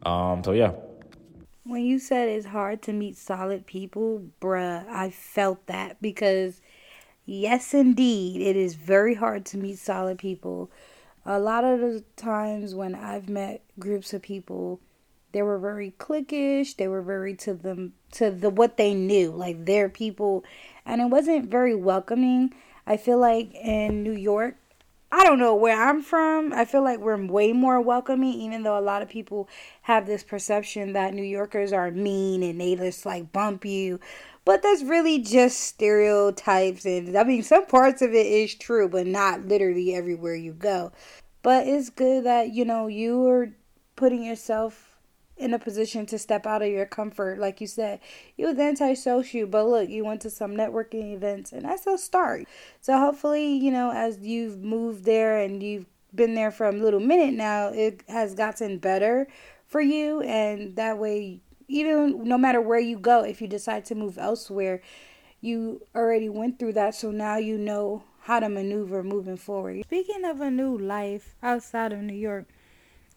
Um, 0.02 0.44
so 0.44 0.52
yeah. 0.52 0.72
When 1.64 1.82
you 1.82 1.98
said 1.98 2.28
it's 2.28 2.46
hard 2.46 2.82
to 2.82 2.92
meet 2.92 3.16
solid 3.16 3.66
people, 3.66 4.26
bruh, 4.40 4.86
I 4.88 5.10
felt 5.10 5.66
that 5.66 6.00
because 6.00 6.60
Yes, 7.32 7.74
indeed. 7.74 8.40
It 8.40 8.56
is 8.56 8.74
very 8.74 9.14
hard 9.14 9.44
to 9.46 9.56
meet 9.56 9.78
solid 9.78 10.18
people. 10.18 10.68
A 11.24 11.38
lot 11.38 11.62
of 11.62 11.78
the 11.78 12.02
times 12.16 12.74
when 12.74 12.96
I've 12.96 13.28
met 13.28 13.62
groups 13.78 14.12
of 14.12 14.22
people, 14.22 14.80
they 15.30 15.42
were 15.42 15.58
very 15.58 15.92
cliquish. 15.96 16.76
They 16.76 16.88
were 16.88 17.02
very 17.02 17.36
to 17.36 17.54
them 17.54 17.92
to 18.14 18.32
the 18.32 18.50
what 18.50 18.78
they 18.78 18.94
knew, 18.94 19.30
like 19.30 19.64
their 19.64 19.88
people, 19.88 20.42
and 20.84 21.00
it 21.00 21.04
wasn't 21.04 21.48
very 21.48 21.76
welcoming. 21.76 22.52
I 22.84 22.96
feel 22.96 23.18
like 23.18 23.54
in 23.54 24.02
New 24.02 24.12
York, 24.12 24.56
I 25.12 25.24
don't 25.24 25.40
know 25.40 25.56
where 25.56 25.80
I'm 25.80 26.02
from. 26.02 26.52
I 26.52 26.64
feel 26.64 26.84
like 26.84 27.00
we're 27.00 27.24
way 27.26 27.52
more 27.52 27.80
welcoming, 27.80 28.32
even 28.34 28.62
though 28.62 28.78
a 28.78 28.80
lot 28.80 29.02
of 29.02 29.08
people 29.08 29.48
have 29.82 30.06
this 30.06 30.22
perception 30.22 30.92
that 30.92 31.14
New 31.14 31.24
Yorkers 31.24 31.72
are 31.72 31.90
mean 31.90 32.44
and 32.44 32.60
they 32.60 32.76
just 32.76 33.04
like 33.04 33.32
bump 33.32 33.64
you. 33.64 33.98
But 34.44 34.62
that's 34.62 34.84
really 34.84 35.18
just 35.18 35.60
stereotypes. 35.60 36.84
And 36.84 37.16
I 37.16 37.24
mean, 37.24 37.42
some 37.42 37.66
parts 37.66 38.02
of 38.02 38.14
it 38.14 38.26
is 38.26 38.54
true, 38.54 38.88
but 38.88 39.06
not 39.06 39.46
literally 39.46 39.94
everywhere 39.94 40.36
you 40.36 40.52
go. 40.52 40.92
But 41.42 41.66
it's 41.66 41.90
good 41.90 42.24
that, 42.24 42.52
you 42.52 42.64
know, 42.64 42.86
you 42.86 43.26
are 43.26 43.50
putting 43.96 44.22
yourself 44.22 44.89
in 45.40 45.54
a 45.54 45.58
position 45.58 46.06
to 46.06 46.18
step 46.18 46.46
out 46.46 46.62
of 46.62 46.68
your 46.68 46.86
comfort. 46.86 47.38
Like 47.38 47.60
you 47.60 47.66
said, 47.66 48.00
you 48.36 48.46
was 48.46 48.58
antisocial, 48.58 49.46
but 49.46 49.66
look, 49.66 49.88
you 49.88 50.04
went 50.04 50.20
to 50.22 50.30
some 50.30 50.54
networking 50.54 51.14
events, 51.14 51.52
and 51.52 51.64
that's 51.64 51.86
a 51.86 51.96
start. 51.96 52.46
So 52.80 52.98
hopefully, 52.98 53.56
you 53.56 53.72
know, 53.72 53.90
as 53.90 54.18
you've 54.20 54.62
moved 54.62 55.04
there 55.04 55.38
and 55.38 55.62
you've 55.62 55.86
been 56.14 56.34
there 56.34 56.50
for 56.50 56.68
a 56.68 56.72
little 56.72 57.00
minute 57.00 57.34
now, 57.34 57.68
it 57.68 58.02
has 58.08 58.34
gotten 58.34 58.78
better 58.78 59.26
for 59.66 59.80
you, 59.80 60.20
and 60.22 60.76
that 60.76 60.98
way, 60.98 61.40
even 61.68 62.24
no 62.24 62.36
matter 62.36 62.60
where 62.60 62.80
you 62.80 62.98
go, 62.98 63.22
if 63.22 63.40
you 63.40 63.48
decide 63.48 63.84
to 63.86 63.94
move 63.94 64.18
elsewhere, 64.18 64.82
you 65.40 65.86
already 65.94 66.28
went 66.28 66.58
through 66.58 66.74
that, 66.74 66.94
so 66.94 67.10
now 67.10 67.36
you 67.36 67.56
know 67.56 68.02
how 68.22 68.40
to 68.40 68.48
maneuver 68.48 69.02
moving 69.02 69.36
forward. 69.36 69.82
Speaking 69.84 70.24
of 70.24 70.40
a 70.40 70.50
new 70.50 70.76
life 70.76 71.34
outside 71.42 71.92
of 71.92 72.00
New 72.00 72.14
York, 72.14 72.46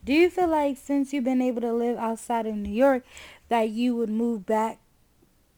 do 0.05 0.13
you 0.13 0.29
feel 0.29 0.50
like 0.50 0.77
since 0.77 1.13
you've 1.13 1.24
been 1.24 1.41
able 1.41 1.62
to 1.62 1.74
live 1.74 1.98
outside 1.98 2.45
of 2.45 2.55
New 2.55 2.74
York 2.74 3.05
that 3.50 3.69
you 3.69 3.95
would 3.95 4.10
move 4.10 4.45
back 4.45 4.79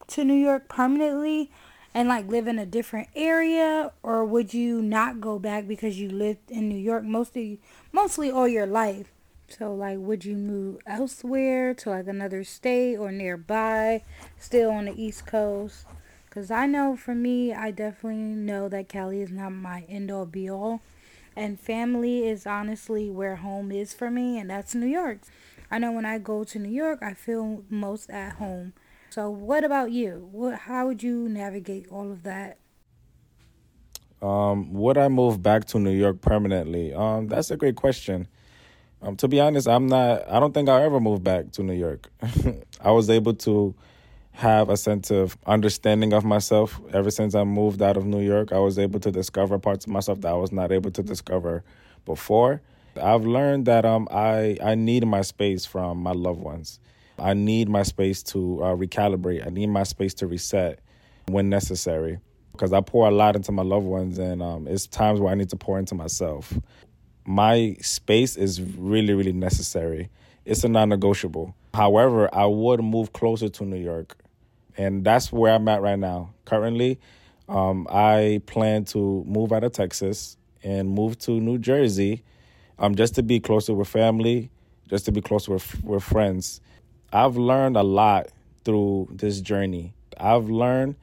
to 0.08 0.24
New 0.24 0.36
York 0.36 0.68
permanently 0.68 1.50
and 1.94 2.10
like 2.10 2.28
live 2.28 2.48
in 2.48 2.60
a 2.60 2.66
different 2.66 3.08
area 3.16 3.92
or 4.04 4.24
would 4.25 4.54
you 4.54 4.82
not 4.82 5.20
go 5.22 5.40
back 5.40 5.68
because 5.68 6.00
you 6.00 6.10
lived 6.10 6.52
in 6.52 6.70
New 6.70 6.78
York 6.78 7.04
mostly 7.04 7.60
mostly 7.92 8.30
all 8.30 8.48
your 8.48 8.68
life? 8.68 9.12
So 9.48 9.74
like 9.74 9.98
would 10.00 10.25
you 10.25 10.36
move 10.36 10.80
elsewhere 10.86 11.74
to 11.75 11.90
like 11.90 12.08
another 12.08 12.44
state 12.44 12.98
or 12.98 13.12
nearby, 13.12 14.04
still 14.38 14.72
on 14.72 14.86
the 14.86 15.02
East 15.02 15.25
Coast? 15.25 15.86
Cuz 16.30 16.52
I 16.52 16.66
know 16.66 16.96
for 16.96 17.16
me, 17.16 17.54
I 17.54 17.72
definitely 17.72 18.36
know 18.36 18.68
that 18.70 18.90
Cali 18.90 19.22
is 19.22 19.32
not 19.32 19.54
my 19.54 19.86
end 19.88 20.12
all 20.12 20.25
be 20.25 20.50
all. 20.50 20.82
And 21.36 21.60
family 21.60 22.27
is 22.27 22.48
honestly 22.48 23.10
where 23.10 23.36
home 23.38 23.72
is 23.72 23.94
for 23.94 24.10
me, 24.10 24.38
and 24.38 24.50
that's 24.50 24.74
New 24.74 24.88
York. 24.88 25.20
I 25.70 25.80
know 25.80 25.92
when 25.92 26.06
I 26.06 26.18
go 26.18 26.44
to 26.46 26.60
New 26.60 26.70
York, 26.70 27.00
I 27.01 27.13
feel 27.13 27.63
most 27.70 28.10
at 28.10 28.34
home. 28.34 28.74
So, 29.10 29.30
what 29.30 29.63
about 29.63 29.92
you? 29.92 30.30
What, 30.32 30.60
how 30.60 30.88
would 30.88 31.04
you 31.04 31.27
navigate 31.27 31.88
all 31.89 32.12
of 32.12 32.24
that? 32.24 32.58
Um, 34.22 34.74
would 34.74 34.98
I 34.98 35.08
move 35.08 35.42
back 35.44 35.65
to 35.65 35.80
New 35.80 35.92
York 35.92 36.22
permanently? 36.22 36.94
Um, 36.94 37.27
that's 37.27 37.51
a 37.51 37.58
great 37.58 37.75
question. 37.75 38.27
Um, 39.01 39.15
to 39.18 39.27
be 39.27 39.39
honest, 39.39 39.68
I'm 39.68 39.88
not. 39.88 40.27
I 40.30 40.39
don't 40.39 40.54
think 40.54 40.70
I'll 40.70 40.82
ever 40.82 41.00
move 41.00 41.24
back 41.24 41.51
to 41.54 41.63
New 41.63 41.74
York. 41.74 42.10
I 42.82 42.92
was 42.92 43.10
able 43.10 43.34
to 43.36 43.75
have 44.36 44.70
a 44.70 44.77
sense 44.77 45.12
of 45.12 45.38
understanding 45.46 46.12
of 46.13 46.25
myself 46.25 46.80
ever 46.94 47.10
since 47.10 47.36
I 47.36 47.44
moved 47.46 47.82
out 47.82 47.96
of 47.96 48.06
New 48.06 48.20
York. 48.20 48.51
I 48.51 48.60
was 48.60 48.77
able 48.77 49.00
to 49.00 49.12
discover 49.12 49.58
parts 49.58 49.86
of 49.86 49.92
myself 49.92 50.22
that 50.22 50.32
I 50.32 50.36
was 50.36 50.51
not 50.51 50.72
able 50.72 50.92
to 50.92 51.01
discover 51.01 51.63
before. 52.06 52.62
I've 53.01 53.25
learned 53.25 53.65
that 53.65 53.86
um 53.86 54.08
I 54.12 54.58
I 54.63 54.75
need 54.75 55.06
my 55.08 55.22
space 55.22 55.65
from 55.65 56.00
my 56.00 56.12
loved 56.12 56.42
ones. 56.42 56.80
I 57.18 57.34
need 57.34 57.70
my 57.70 57.84
space 57.84 58.22
to 58.24 58.62
uh, 58.62 58.75
recalibrate. 58.75 59.46
I 59.46 59.50
need 59.50 59.68
my 59.68 59.84
space 59.84 60.13
to 60.15 60.27
reset 60.27 60.80
when 61.27 61.50
necessary 61.50 62.20
because 62.51 62.74
I 62.74 62.82
pour 62.82 63.08
a 63.08 63.12
lot 63.12 63.36
into 63.36 63.51
my 63.51 63.63
loved 63.63 63.86
ones, 63.86 64.18
and 64.18 64.42
um, 64.42 64.68
it's 64.68 64.88
times 64.88 65.20
where 65.20 65.32
I 65.32 65.36
need 65.36 65.50
to 65.50 65.56
pour 65.56 65.80
into 65.80 65.96
myself. 65.96 66.54
My 67.25 67.75
space 67.82 68.36
is 68.36 68.62
really, 68.62 69.13
really 69.13 69.34
necessary. 69.34 70.10
It's 70.46 70.63
a 70.63 70.68
non 70.70 70.89
negotiable. 70.89 71.56
However, 71.74 72.34
I 72.34 72.46
would 72.46 72.82
move 72.82 73.13
closer 73.13 73.50
to 73.50 73.65
New 73.65 73.77
York, 73.77 74.18
and 74.77 75.03
that's 75.03 75.32
where 75.32 75.53
I'm 75.53 75.67
at 75.67 75.82
right 75.82 76.00
now. 76.00 76.34
Currently, 76.46 77.00
um, 77.48 77.88
I 77.89 78.41
plan 78.46 78.86
to 78.86 79.24
move 79.25 79.51
out 79.51 79.63
of 79.63 79.72
Texas 79.72 80.38
and 80.63 80.89
move 80.89 81.17
to 81.20 81.32
New 81.32 81.58
Jersey 81.58 82.24
um, 82.79 82.96
just 82.96 83.15
to 83.15 83.24
be 83.24 83.39
closer 83.39 83.74
with 83.74 83.88
family, 83.88 84.50
just 84.89 85.05
to 85.05 85.12
be 85.12 85.22
closer 85.22 85.53
with, 85.53 85.84
with 85.84 86.03
friends. 86.03 86.62
I've 87.13 87.38
learned 87.38 87.77
a 87.77 87.84
lot 87.84 88.27
through 88.63 89.10
this 89.12 89.41
journey. 89.41 89.94
I've 90.17 90.50
learned 90.50 90.96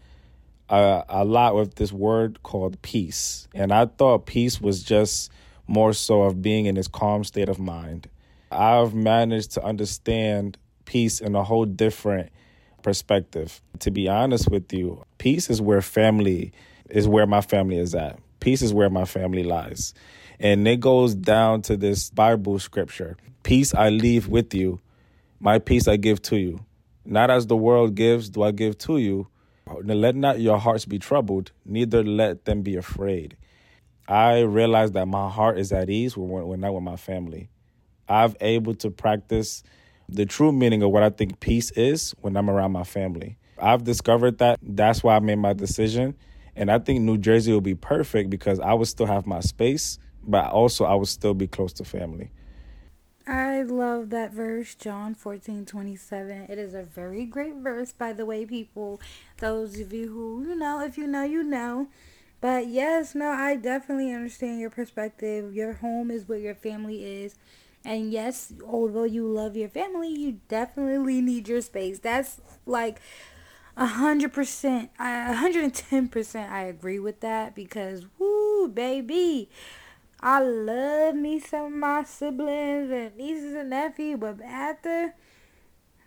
uh, 0.69 1.05
a 1.09 1.25
lot 1.25 1.55
with 1.55 1.77
this 1.77 1.93
word 1.93 2.43
called 2.43 2.81
peace. 2.83 3.49
And 3.55 3.73
I 3.73 3.87
thought 3.87 4.27
peace 4.27 4.61
was 4.61 4.83
just 4.83 5.31
more 5.67 5.93
so 5.93 6.23
of 6.23 6.43
being 6.43 6.67
in 6.67 6.75
this 6.75 6.89
calm 6.89 7.25
state 7.25 7.49
of 7.49 7.59
mind. 7.59 8.09
I've 8.51 8.95
managed 8.95 9.53
to 9.53 9.65
understand 9.65 10.59
peace 10.85 11.21
in 11.21 11.35
a 11.35 11.45
whole 11.45 11.65
different 11.65 12.31
perspective. 12.83 13.61
To 13.81 13.91
be 13.91 14.09
honest 14.09 14.51
with 14.51 14.73
you, 14.73 15.05
peace 15.19 15.51
is 15.51 15.61
where 15.61 15.83
family 15.83 16.53
is 16.91 17.09
where 17.09 17.27
my 17.27 17.41
family 17.41 17.79
is 17.79 17.95
at. 17.95 18.19
Peace 18.41 18.63
is 18.63 18.75
where 18.75 18.91
my 18.91 19.05
family 19.05 19.45
lies. 19.45 19.95
And 20.39 20.67
it 20.67 20.81
goes 20.81 21.15
down 21.15 21.63
to 21.63 21.77
this 21.77 22.11
Bible 22.11 22.59
scripture 22.59 23.17
Peace 23.43 23.75
I 23.75 23.89
leave 23.89 24.29
with 24.29 24.55
you, 24.55 24.81
my 25.41 25.59
peace 25.59 25.89
I 25.89 25.97
give 25.97 26.23
to 26.23 26.37
you. 26.37 26.65
Not 27.05 27.31
as 27.31 27.47
the 27.47 27.57
world 27.57 27.95
gives, 27.95 28.31
do 28.31 28.43
I 28.43 28.53
give 28.53 28.79
to 28.79 28.99
you. 28.99 29.29
Let 29.83 30.15
not 30.15 30.41
your 30.41 30.59
hearts 30.59 30.85
be 30.85 30.99
troubled, 30.99 31.51
neither 31.65 32.05
let 32.05 32.45
them 32.45 32.63
be 32.63 32.77
afraid. 32.77 33.37
I 34.07 34.41
realize 34.41 34.93
that 34.93 35.07
my 35.07 35.29
heart 35.29 35.59
is 35.59 35.73
at 35.73 35.89
ease 35.89 36.17
when 36.17 36.29
we're 36.29 36.57
not 36.57 36.75
with 36.75 36.83
my 36.83 36.97
family. 36.97 37.49
I've 38.09 38.37
able 38.41 38.75
to 38.77 38.91
practice 38.91 39.63
the 40.15 40.27
true 40.27 40.53
meaning 40.53 40.83
of 40.83 40.91
what 40.91 41.03
I 41.03 41.11
think 41.11 41.41
peace 41.41 41.71
is 41.73 42.15
when 42.21 42.37
I'm 42.37 42.51
around 42.51 42.73
my 42.73 42.85
family. 42.85 43.39
I've 43.59 43.85
discovered 43.85 44.39
that. 44.39 44.59
That's 44.63 45.03
why 45.03 45.17
I 45.17 45.21
made 45.21 45.39
my 45.39 45.53
decision. 45.53 46.17
And 46.55 46.71
I 46.71 46.79
think 46.79 47.01
New 47.01 47.17
Jersey 47.17 47.53
will 47.53 47.61
be 47.61 47.75
perfect 47.75 48.29
because 48.29 48.61
I 48.61 48.75
would 48.75 48.89
still 48.89 49.07
have 49.07 49.27
my 49.27 49.41
space, 49.41 49.99
but 50.23 50.51
also 50.51 50.85
I 50.85 50.95
would 50.95 51.09
still 51.09 51.35
be 51.35 51.47
close 51.47 51.73
to 51.75 51.85
family. 51.85 52.31
I 53.27 53.63
love 53.63 54.11
that 54.11 54.33
verse, 54.33 54.75
John 54.75 55.15
14 55.15 55.65
27. 55.65 56.47
It 56.49 56.59
is 56.59 56.75
a 56.75 56.83
very 56.83 57.25
great 57.25 57.55
verse, 57.55 57.93
by 57.93 58.13
the 58.13 58.27
way, 58.27 58.45
people. 58.45 59.01
Those 59.39 59.79
of 59.79 59.93
you 59.93 60.09
who, 60.09 60.45
you 60.49 60.57
know, 60.57 60.81
if 60.81 60.99
you 60.99 61.07
know, 61.07 61.23
you 61.23 61.45
know. 61.45 61.89
But 62.41 62.67
yes, 62.67 63.15
no, 63.15 63.29
I 63.29 63.55
definitely 63.55 64.13
understand 64.13 64.59
your 64.61 64.71
perspective. 64.71 65.55
Your 65.55 65.75
home 65.75 66.11
is 66.11 66.29
what 66.29 66.41
your 66.41 66.57
family 66.57 67.05
is. 67.23 67.37
And 67.85 68.13
yes, 68.13 68.53
although 68.67 69.05
you 69.05 69.27
love 69.27 69.57
your 69.57 69.69
family, 69.69 70.09
you 70.09 70.41
definitely 70.49 71.21
need 71.21 71.49
your 71.49 71.61
space. 71.61 71.99
That's 71.99 72.41
like 72.65 73.01
a 73.77 73.87
hundred 73.87 74.33
percent, 74.33 74.91
a 74.99 75.35
hundred 75.35 75.65
and 75.65 75.75
ten 75.75 76.09
percent. 76.09 76.51
I 76.53 76.65
agree 76.65 76.99
with 76.99 77.21
that 77.21 77.55
because, 77.55 78.05
woo, 78.19 78.69
baby, 78.69 79.49
I 80.21 80.41
love 80.41 81.17
me 81.17 81.41
some 81.41 81.65
of 81.67 81.73
my 81.73 82.05
siblings 82.05 82.91
and 82.91 83.17
nieces 83.17 83.55
and 83.55 83.71
nephews, 83.71 84.19
but 84.21 84.41
after 84.43 85.15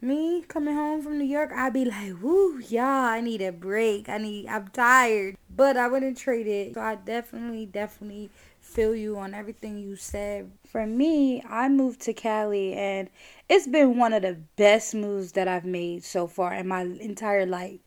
me 0.01 0.43
coming 0.47 0.75
home 0.75 1.01
from 1.01 1.17
New 1.17 1.25
York, 1.25 1.51
I'd 1.53 1.73
be 1.73 1.85
like, 1.85 2.21
woo, 2.21 2.59
y'all, 2.59 2.83
I 2.83 3.21
need 3.21 3.41
a 3.41 3.51
break. 3.51 4.09
I 4.09 4.17
need, 4.17 4.47
I'm 4.47 4.67
tired, 4.69 5.37
but 5.55 5.77
I 5.77 5.87
wouldn't 5.87 6.17
trade 6.17 6.47
it. 6.47 6.73
So 6.75 6.81
I 6.81 6.95
definitely, 6.95 7.65
definitely 7.65 8.29
feel 8.61 8.95
you 8.95 9.17
on 9.17 9.33
everything 9.33 9.77
you 9.77 9.95
said. 9.95 10.51
For 10.65 10.85
me, 10.85 11.41
I 11.47 11.69
moved 11.69 12.01
to 12.01 12.13
Cali 12.13 12.73
and 12.73 13.09
it's 13.47 13.67
been 13.67 13.97
one 13.97 14.13
of 14.13 14.23
the 14.23 14.37
best 14.55 14.95
moves 14.95 15.31
that 15.33 15.47
I've 15.47 15.65
made 15.65 16.03
so 16.03 16.27
far 16.27 16.53
in 16.53 16.67
my 16.67 16.81
entire 16.81 17.45
life. 17.45 17.79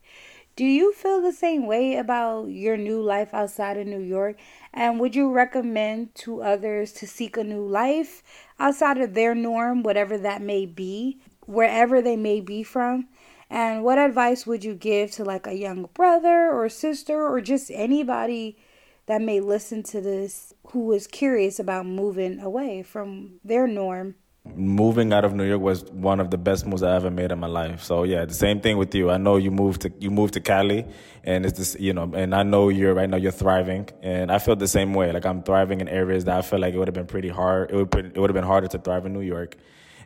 Do 0.57 0.65
you 0.65 0.93
feel 0.93 1.23
the 1.23 1.33
same 1.33 1.67
way 1.67 1.97
about 1.97 2.47
your 2.47 2.77
new 2.77 3.01
life 3.01 3.33
outside 3.33 3.77
of 3.77 3.87
New 3.87 4.01
York? 4.01 4.39
And 4.75 4.99
would 4.99 5.15
you 5.15 5.31
recommend 5.31 6.17
to 6.17 6.43
others 6.43 6.91
to 6.95 7.07
seek 7.07 7.37
a 7.37 7.45
new 7.45 7.65
life 7.65 8.25
outside 8.59 8.99
of 8.99 9.15
their 9.15 9.37
norm, 9.37 9.85
whatever 9.85 10.19
that 10.19 10.43
may 10.43 10.67
be, 10.67 11.21
wherever 11.49 12.03
they 12.03 12.17
may 12.17 12.41
be 12.41 12.63
from? 12.63 13.09
And 13.51 13.83
what 13.83 13.99
advice 13.99 14.47
would 14.47 14.63
you 14.63 14.75
give 14.75 15.11
to 15.13 15.25
like 15.25 15.47
a 15.47 15.57
young 15.57 15.89
brother 15.95 16.51
or 16.53 16.69
sister 16.69 17.27
or 17.27 17.41
just 17.41 17.71
anybody 17.73 18.59
that 19.07 19.23
may 19.23 19.41
listen 19.41 19.83
to 19.85 20.01
this 20.03 20.53
who 20.69 20.93
is 20.93 21.07
curious 21.07 21.59
about 21.59 21.87
moving 21.87 22.41
away 22.41 22.83
from 22.83 23.41
their 23.43 23.67
norm? 23.67 24.17
moving 24.57 25.13
out 25.13 25.25
of 25.25 25.35
New 25.35 25.45
York 25.45 25.61
was 25.61 25.85
one 25.85 26.21
of 26.21 26.31
the 26.31 26.39
best 26.39 26.67
moves 26.67 26.83
I 26.83 26.97
ever 26.97 27.11
made 27.11 27.33
in 27.33 27.39
my 27.39 27.47
life. 27.47 27.83
So 27.83 28.05
yeah, 28.05 28.25
the 28.25 28.35
same 28.35 28.61
thing 28.61 28.77
with 28.79 28.95
you. 28.95 29.11
I 29.11 29.19
know 29.19 29.37
you 29.37 29.51
moved 29.51 29.83
to 29.83 29.93
you 29.99 30.11
moved 30.11 30.35
to 30.35 30.41
Cali, 30.41 30.87
and 31.25 31.45
it's 31.45 31.59
this 31.59 31.77
you 31.79 31.93
know, 31.93 32.11
and 32.15 32.35
I 32.35 32.43
know 32.43 32.69
you're 32.69 32.95
right 32.95 33.09
now 33.09 33.17
you're 33.17 33.33
thriving, 33.33 33.89
and 34.03 34.31
I 34.33 34.39
feel 34.39 34.57
the 34.57 34.69
same 34.69 34.95
way. 34.95 35.13
Like 35.13 35.27
I'm 35.27 35.43
thriving 35.43 35.81
in 35.81 35.89
areas 35.89 36.25
that 36.25 36.39
I 36.39 36.43
feel 36.43 36.61
like 36.61 36.75
it 36.75 36.79
would 36.79 36.89
have 36.89 36.95
been 36.95 37.07
pretty 37.07 37.29
hard. 37.29 37.71
It 37.71 37.77
would 37.77 37.95
it 37.95 38.19
would 38.19 38.31
have 38.31 38.35
been 38.35 38.45
harder 38.45 38.69
to 38.69 38.79
thrive 38.79 39.07
in 39.07 39.13
New 39.13 39.21
York. 39.21 39.57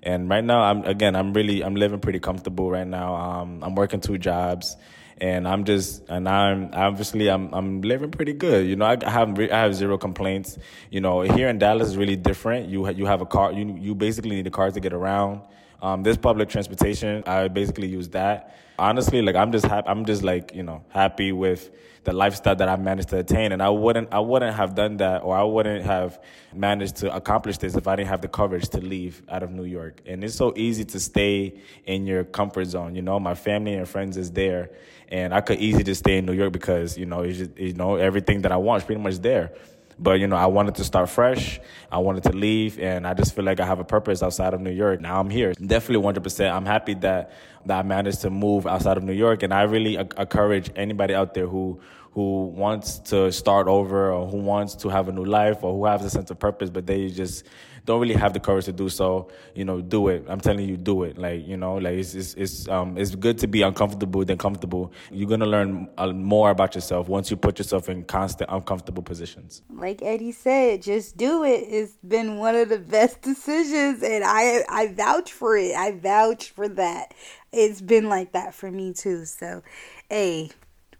And 0.02 0.28
right 0.28 0.44
now, 0.44 0.62
I'm 0.62 0.84
again, 0.84 1.14
I'm 1.14 1.32
really, 1.32 1.62
I'm 1.62 1.74
living 1.76 2.00
pretty 2.00 2.18
comfortable 2.18 2.70
right 2.70 2.86
now. 2.86 3.14
Um, 3.14 3.62
I'm 3.62 3.74
working 3.74 4.00
two 4.00 4.18
jobs 4.18 4.76
and 5.22 5.46
I'm 5.46 5.64
just 5.64 6.02
and 6.08 6.28
I'm 6.28 6.70
obviously 6.72 7.28
I'm 7.28 7.54
I'm 7.54 7.80
living 7.80 8.10
pretty 8.10 8.32
good. 8.32 8.66
You 8.66 8.74
know, 8.74 8.86
I, 8.86 8.96
have 9.08 9.38
I 9.38 9.56
have 9.56 9.74
zero 9.74 9.96
complaints. 9.96 10.58
You 10.90 11.00
know, 11.00 11.20
here 11.20 11.48
in 11.48 11.58
Dallas 11.58 11.88
is 11.88 11.96
really 11.96 12.16
different. 12.16 12.68
You 12.68 12.88
you 12.90 13.06
have 13.06 13.20
a 13.20 13.26
car. 13.26 13.52
You 13.52 13.76
you 13.78 13.94
basically 13.94 14.36
need 14.36 14.46
a 14.48 14.50
car 14.50 14.70
to 14.70 14.80
get 14.80 14.92
around. 14.92 15.42
Um, 15.80 16.02
this 16.02 16.16
public 16.16 16.48
transportation, 16.48 17.22
I 17.26 17.48
basically 17.48 17.88
use 17.88 18.08
that. 18.10 18.56
Honestly, 18.82 19.22
like 19.22 19.36
I'm 19.36 19.52
just 19.52 19.64
happy. 19.64 19.88
I'm 19.88 20.04
just 20.04 20.24
like 20.24 20.56
you 20.56 20.64
know 20.64 20.84
happy 20.88 21.30
with 21.30 21.70
the 22.02 22.12
lifestyle 22.12 22.56
that 22.56 22.68
I 22.68 22.74
managed 22.74 23.10
to 23.10 23.18
attain, 23.18 23.52
and 23.52 23.62
I 23.62 23.68
wouldn't 23.68 24.12
I 24.12 24.18
wouldn't 24.18 24.56
have 24.56 24.74
done 24.74 24.96
that, 24.96 25.22
or 25.22 25.36
I 25.36 25.44
wouldn't 25.44 25.84
have 25.84 26.20
managed 26.52 26.96
to 26.96 27.14
accomplish 27.14 27.58
this 27.58 27.76
if 27.76 27.86
I 27.86 27.94
didn't 27.94 28.08
have 28.08 28.22
the 28.22 28.26
courage 28.26 28.70
to 28.70 28.78
leave 28.78 29.22
out 29.28 29.44
of 29.44 29.52
New 29.52 29.62
York. 29.62 30.02
And 30.04 30.24
it's 30.24 30.34
so 30.34 30.52
easy 30.56 30.84
to 30.86 30.98
stay 30.98 31.60
in 31.86 32.08
your 32.08 32.24
comfort 32.24 32.64
zone. 32.64 32.96
You 32.96 33.02
know, 33.02 33.20
my 33.20 33.36
family 33.36 33.74
and 33.74 33.88
friends 33.88 34.16
is 34.16 34.32
there, 34.32 34.70
and 35.08 35.32
I 35.32 35.42
could 35.42 35.60
easily 35.60 35.84
just 35.84 36.00
stay 36.00 36.18
in 36.18 36.26
New 36.26 36.32
York 36.32 36.52
because 36.52 36.98
you 36.98 37.06
know 37.06 37.24
just, 37.30 37.56
you 37.56 37.74
know 37.74 37.94
everything 37.94 38.42
that 38.42 38.50
I 38.50 38.56
want 38.56 38.82
is 38.82 38.86
pretty 38.86 39.00
much 39.00 39.18
there. 39.18 39.52
But 39.98 40.20
you 40.20 40.26
know, 40.26 40.36
I 40.36 40.46
wanted 40.46 40.74
to 40.76 40.84
start 40.84 41.08
fresh. 41.08 41.60
I 41.90 41.98
wanted 41.98 42.24
to 42.24 42.32
leave, 42.32 42.78
and 42.78 43.06
I 43.06 43.14
just 43.14 43.34
feel 43.34 43.44
like 43.44 43.60
I 43.60 43.66
have 43.66 43.78
a 43.78 43.84
purpose 43.84 44.22
outside 44.22 44.54
of 44.54 44.60
New 44.60 44.70
York. 44.70 45.00
Now 45.00 45.20
I'm 45.20 45.30
here. 45.30 45.52
Definitely 45.54 46.04
100%. 46.12 46.52
I'm 46.52 46.66
happy 46.66 46.94
that 46.94 47.32
that 47.66 47.78
I 47.78 47.82
managed 47.82 48.22
to 48.22 48.30
move 48.30 48.66
outside 48.66 48.96
of 48.96 49.04
New 49.04 49.12
York, 49.12 49.42
and 49.42 49.54
I 49.54 49.62
really 49.62 49.96
encourage 49.96 50.70
anybody 50.76 51.14
out 51.14 51.34
there 51.34 51.46
who 51.46 51.80
who 52.12 52.46
wants 52.46 52.98
to 52.98 53.32
start 53.32 53.68
over 53.68 54.12
or 54.12 54.26
who 54.26 54.36
wants 54.36 54.74
to 54.74 54.88
have 54.90 55.08
a 55.08 55.12
new 55.12 55.24
life 55.24 55.64
or 55.64 55.72
who 55.72 55.86
has 55.86 56.04
a 56.04 56.10
sense 56.10 56.30
of 56.30 56.38
purpose, 56.38 56.68
but 56.68 56.86
they 56.86 57.08
just 57.08 57.44
don't 57.84 58.00
really 58.00 58.14
have 58.14 58.32
the 58.32 58.40
courage 58.40 58.66
to 58.66 58.72
do 58.72 58.88
so, 58.88 59.28
you 59.54 59.64
know, 59.64 59.80
do 59.80 60.08
it. 60.08 60.24
I'm 60.28 60.40
telling 60.40 60.68
you, 60.68 60.76
do 60.76 61.02
it. 61.02 61.18
Like, 61.18 61.46
you 61.46 61.56
know, 61.56 61.74
like 61.74 61.94
it's, 61.94 62.14
it's, 62.14 62.34
it's, 62.34 62.68
um, 62.68 62.96
it's 62.96 63.14
good 63.14 63.38
to 63.38 63.48
be 63.48 63.62
uncomfortable 63.62 64.24
than 64.24 64.38
comfortable. 64.38 64.92
You're 65.10 65.28
going 65.28 65.40
to 65.40 65.46
learn 65.46 65.88
more 65.98 66.50
about 66.50 66.74
yourself 66.74 67.08
once 67.08 67.30
you 67.30 67.36
put 67.36 67.58
yourself 67.58 67.88
in 67.88 68.04
constant 68.04 68.50
uncomfortable 68.52 69.02
positions. 69.02 69.62
Like 69.68 70.00
Eddie 70.02 70.32
said, 70.32 70.82
just 70.82 71.16
do 71.16 71.44
it. 71.44 71.64
It's 71.68 71.96
been 72.06 72.38
one 72.38 72.54
of 72.54 72.68
the 72.68 72.78
best 72.78 73.20
decisions 73.22 74.02
and 74.02 74.22
I, 74.24 74.62
I 74.68 74.92
vouch 74.92 75.32
for 75.32 75.56
it. 75.56 75.74
I 75.74 75.92
vouch 75.92 76.50
for 76.50 76.68
that. 76.68 77.14
It's 77.52 77.80
been 77.80 78.08
like 78.08 78.32
that 78.32 78.54
for 78.54 78.70
me 78.70 78.92
too. 78.92 79.24
So, 79.24 79.62
hey, 80.08 80.50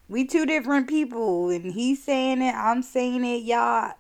we 0.09 0.27
two 0.27 0.47
different 0.47 0.89
people 0.89 1.51
and 1.51 1.73
he's 1.73 2.03
saying 2.03 2.43
it, 2.43 2.55
I'm 2.55 2.83
saying 2.83 3.25
it, 3.25 3.45
y'all 3.45 3.93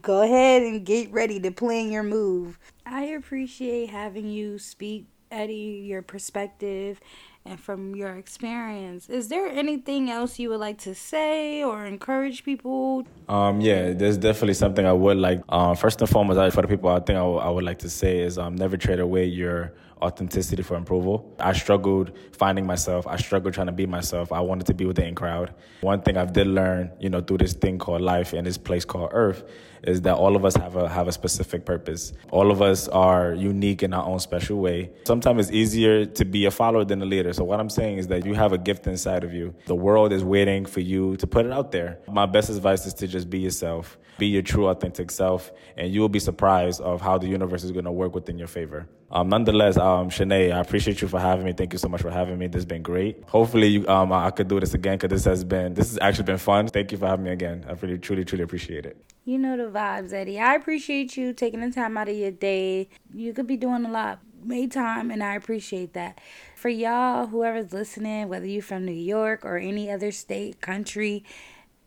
go 0.00 0.22
ahead 0.22 0.62
and 0.62 0.84
get 0.84 1.12
ready 1.12 1.40
to 1.40 1.50
plan 1.50 1.90
your 1.90 2.02
move. 2.02 2.58
I 2.86 3.04
appreciate 3.04 3.90
having 3.90 4.28
you 4.28 4.58
speak, 4.58 5.06
Eddie, 5.30 5.82
your 5.84 6.02
perspective 6.02 7.00
and 7.44 7.58
from 7.58 7.96
your 7.96 8.16
experience. 8.16 9.08
Is 9.08 9.28
there 9.28 9.48
anything 9.48 10.10
else 10.10 10.38
you 10.38 10.50
would 10.50 10.60
like 10.60 10.78
to 10.78 10.94
say 10.94 11.64
or 11.64 11.84
encourage 11.84 12.44
people? 12.44 13.04
Um, 13.28 13.60
yeah, 13.60 13.92
there's 13.92 14.16
definitely 14.16 14.54
something 14.54 14.86
I 14.86 14.92
would 14.92 15.16
like. 15.16 15.42
Um, 15.48 15.74
first 15.74 16.00
and 16.00 16.08
foremost, 16.08 16.54
for 16.54 16.62
the 16.62 16.68
people 16.68 16.88
I 16.88 17.00
think 17.00 17.16
I, 17.16 17.22
w- 17.22 17.38
I 17.38 17.50
would 17.50 17.64
like 17.64 17.80
to 17.80 17.90
say 17.90 18.20
is 18.20 18.38
um, 18.38 18.54
never 18.54 18.76
trade 18.76 19.00
away 19.00 19.24
your 19.24 19.72
authenticity 20.02 20.62
for 20.62 20.76
approval. 20.76 21.34
I 21.38 21.52
struggled 21.52 22.12
finding 22.32 22.66
myself. 22.66 23.06
I 23.06 23.16
struggled 23.16 23.54
trying 23.54 23.68
to 23.68 23.72
be 23.72 23.86
myself. 23.86 24.32
I 24.32 24.40
wanted 24.40 24.66
to 24.66 24.74
be 24.74 24.84
with 24.84 24.96
the 24.96 25.06
in 25.06 25.14
crowd. 25.14 25.54
One 25.80 26.02
thing 26.02 26.16
I've 26.16 26.32
did 26.32 26.48
learn, 26.48 26.90
you 27.00 27.08
know, 27.08 27.20
through 27.20 27.38
this 27.38 27.54
thing 27.54 27.78
called 27.78 28.02
life 28.02 28.32
and 28.32 28.46
this 28.46 28.58
place 28.58 28.84
called 28.84 29.10
Earth, 29.12 29.44
is 29.84 30.02
that 30.02 30.14
all 30.14 30.36
of 30.36 30.44
us 30.44 30.54
have 30.56 30.76
a 30.76 30.88
have 30.88 31.08
a 31.08 31.12
specific 31.12 31.64
purpose. 31.64 32.12
All 32.30 32.50
of 32.50 32.62
us 32.62 32.88
are 32.88 33.34
unique 33.34 33.82
in 33.82 33.92
our 33.92 34.04
own 34.04 34.20
special 34.20 34.58
way. 34.58 34.90
Sometimes 35.04 35.46
it's 35.46 35.56
easier 35.56 36.04
to 36.06 36.24
be 36.24 36.44
a 36.46 36.50
follower 36.50 36.84
than 36.84 37.02
a 37.02 37.04
leader. 37.04 37.32
So 37.32 37.44
what 37.44 37.58
I'm 37.60 37.70
saying 37.70 37.98
is 37.98 38.06
that 38.08 38.24
you 38.24 38.34
have 38.34 38.52
a 38.52 38.58
gift 38.58 38.86
inside 38.86 39.24
of 39.24 39.32
you. 39.32 39.54
The 39.66 39.74
world 39.74 40.12
is 40.12 40.22
waiting 40.22 40.66
for 40.66 40.80
you 40.80 41.16
to 41.16 41.26
put 41.26 41.46
it 41.46 41.52
out 41.52 41.72
there. 41.72 41.98
My 42.08 42.26
best 42.26 42.50
advice 42.50 42.86
is 42.86 42.94
to 42.94 43.08
just 43.08 43.28
be 43.28 43.40
yourself. 43.40 43.98
Be 44.18 44.26
your 44.26 44.42
true 44.42 44.68
authentic 44.68 45.10
self 45.10 45.50
and 45.76 45.92
you 45.92 46.00
will 46.00 46.08
be 46.08 46.20
surprised 46.20 46.80
of 46.80 47.00
how 47.00 47.18
the 47.18 47.26
universe 47.26 47.64
is 47.64 47.72
going 47.72 47.86
to 47.86 47.92
work 47.92 48.14
within 48.14 48.38
your 48.38 48.48
favor. 48.48 48.88
Um, 49.10 49.28
nonetheless, 49.28 49.76
um, 49.92 50.10
Shanae, 50.10 50.52
I 50.52 50.60
appreciate 50.60 51.02
you 51.02 51.08
for 51.08 51.20
having 51.20 51.44
me. 51.44 51.52
Thank 51.52 51.72
you 51.72 51.78
so 51.78 51.88
much 51.88 52.02
for 52.02 52.10
having 52.10 52.38
me. 52.38 52.46
This 52.46 52.60
has 52.60 52.64
been 52.64 52.82
great. 52.82 53.22
Hopefully, 53.26 53.68
you, 53.68 53.88
um, 53.88 54.12
I 54.12 54.30
could 54.30 54.48
do 54.48 54.58
this 54.58 54.74
again 54.74 54.96
because 54.98 55.10
this 55.10 55.24
has 55.24 55.44
been 55.44 55.74
this 55.74 55.90
has 55.90 55.98
actually 56.00 56.24
been 56.24 56.38
fun. 56.38 56.68
Thank 56.68 56.92
you 56.92 56.98
for 56.98 57.06
having 57.06 57.24
me 57.24 57.30
again. 57.30 57.64
I 57.68 57.72
really, 57.72 57.98
truly, 57.98 58.24
truly 58.24 58.44
appreciate 58.44 58.86
it. 58.86 58.96
You 59.24 59.38
know 59.38 59.56
the 59.56 59.70
vibes, 59.70 60.12
Eddie. 60.12 60.40
I 60.40 60.54
appreciate 60.54 61.16
you 61.16 61.32
taking 61.32 61.60
the 61.60 61.70
time 61.70 61.96
out 61.96 62.08
of 62.08 62.16
your 62.16 62.30
day. 62.30 62.88
You 63.14 63.32
could 63.32 63.46
be 63.46 63.56
doing 63.56 63.84
a 63.84 63.90
lot. 63.90 64.20
Made 64.44 64.72
time, 64.72 65.12
and 65.12 65.22
I 65.22 65.36
appreciate 65.36 65.92
that. 65.92 66.20
For 66.56 66.68
y'all, 66.68 67.26
whoever's 67.26 67.72
listening, 67.72 68.28
whether 68.28 68.46
you're 68.46 68.60
from 68.60 68.84
New 68.84 68.92
York 68.92 69.44
or 69.44 69.56
any 69.56 69.88
other 69.88 70.10
state, 70.10 70.60
country, 70.60 71.24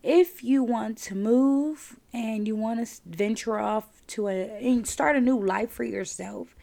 if 0.01 0.41
you 0.43 0.63
want 0.63 0.97
to 0.99 1.15
move 1.15 1.99
and 2.13 2.47
you 2.47 2.55
want 2.55 2.87
to 2.87 3.01
venture 3.05 3.59
off 3.59 3.87
to 4.07 4.27
a 4.27 4.33
and 4.61 4.87
start 4.87 5.15
a 5.15 5.19
new 5.19 5.37
life 5.37 5.71
for 5.71 5.83
yourself, 5.83 6.55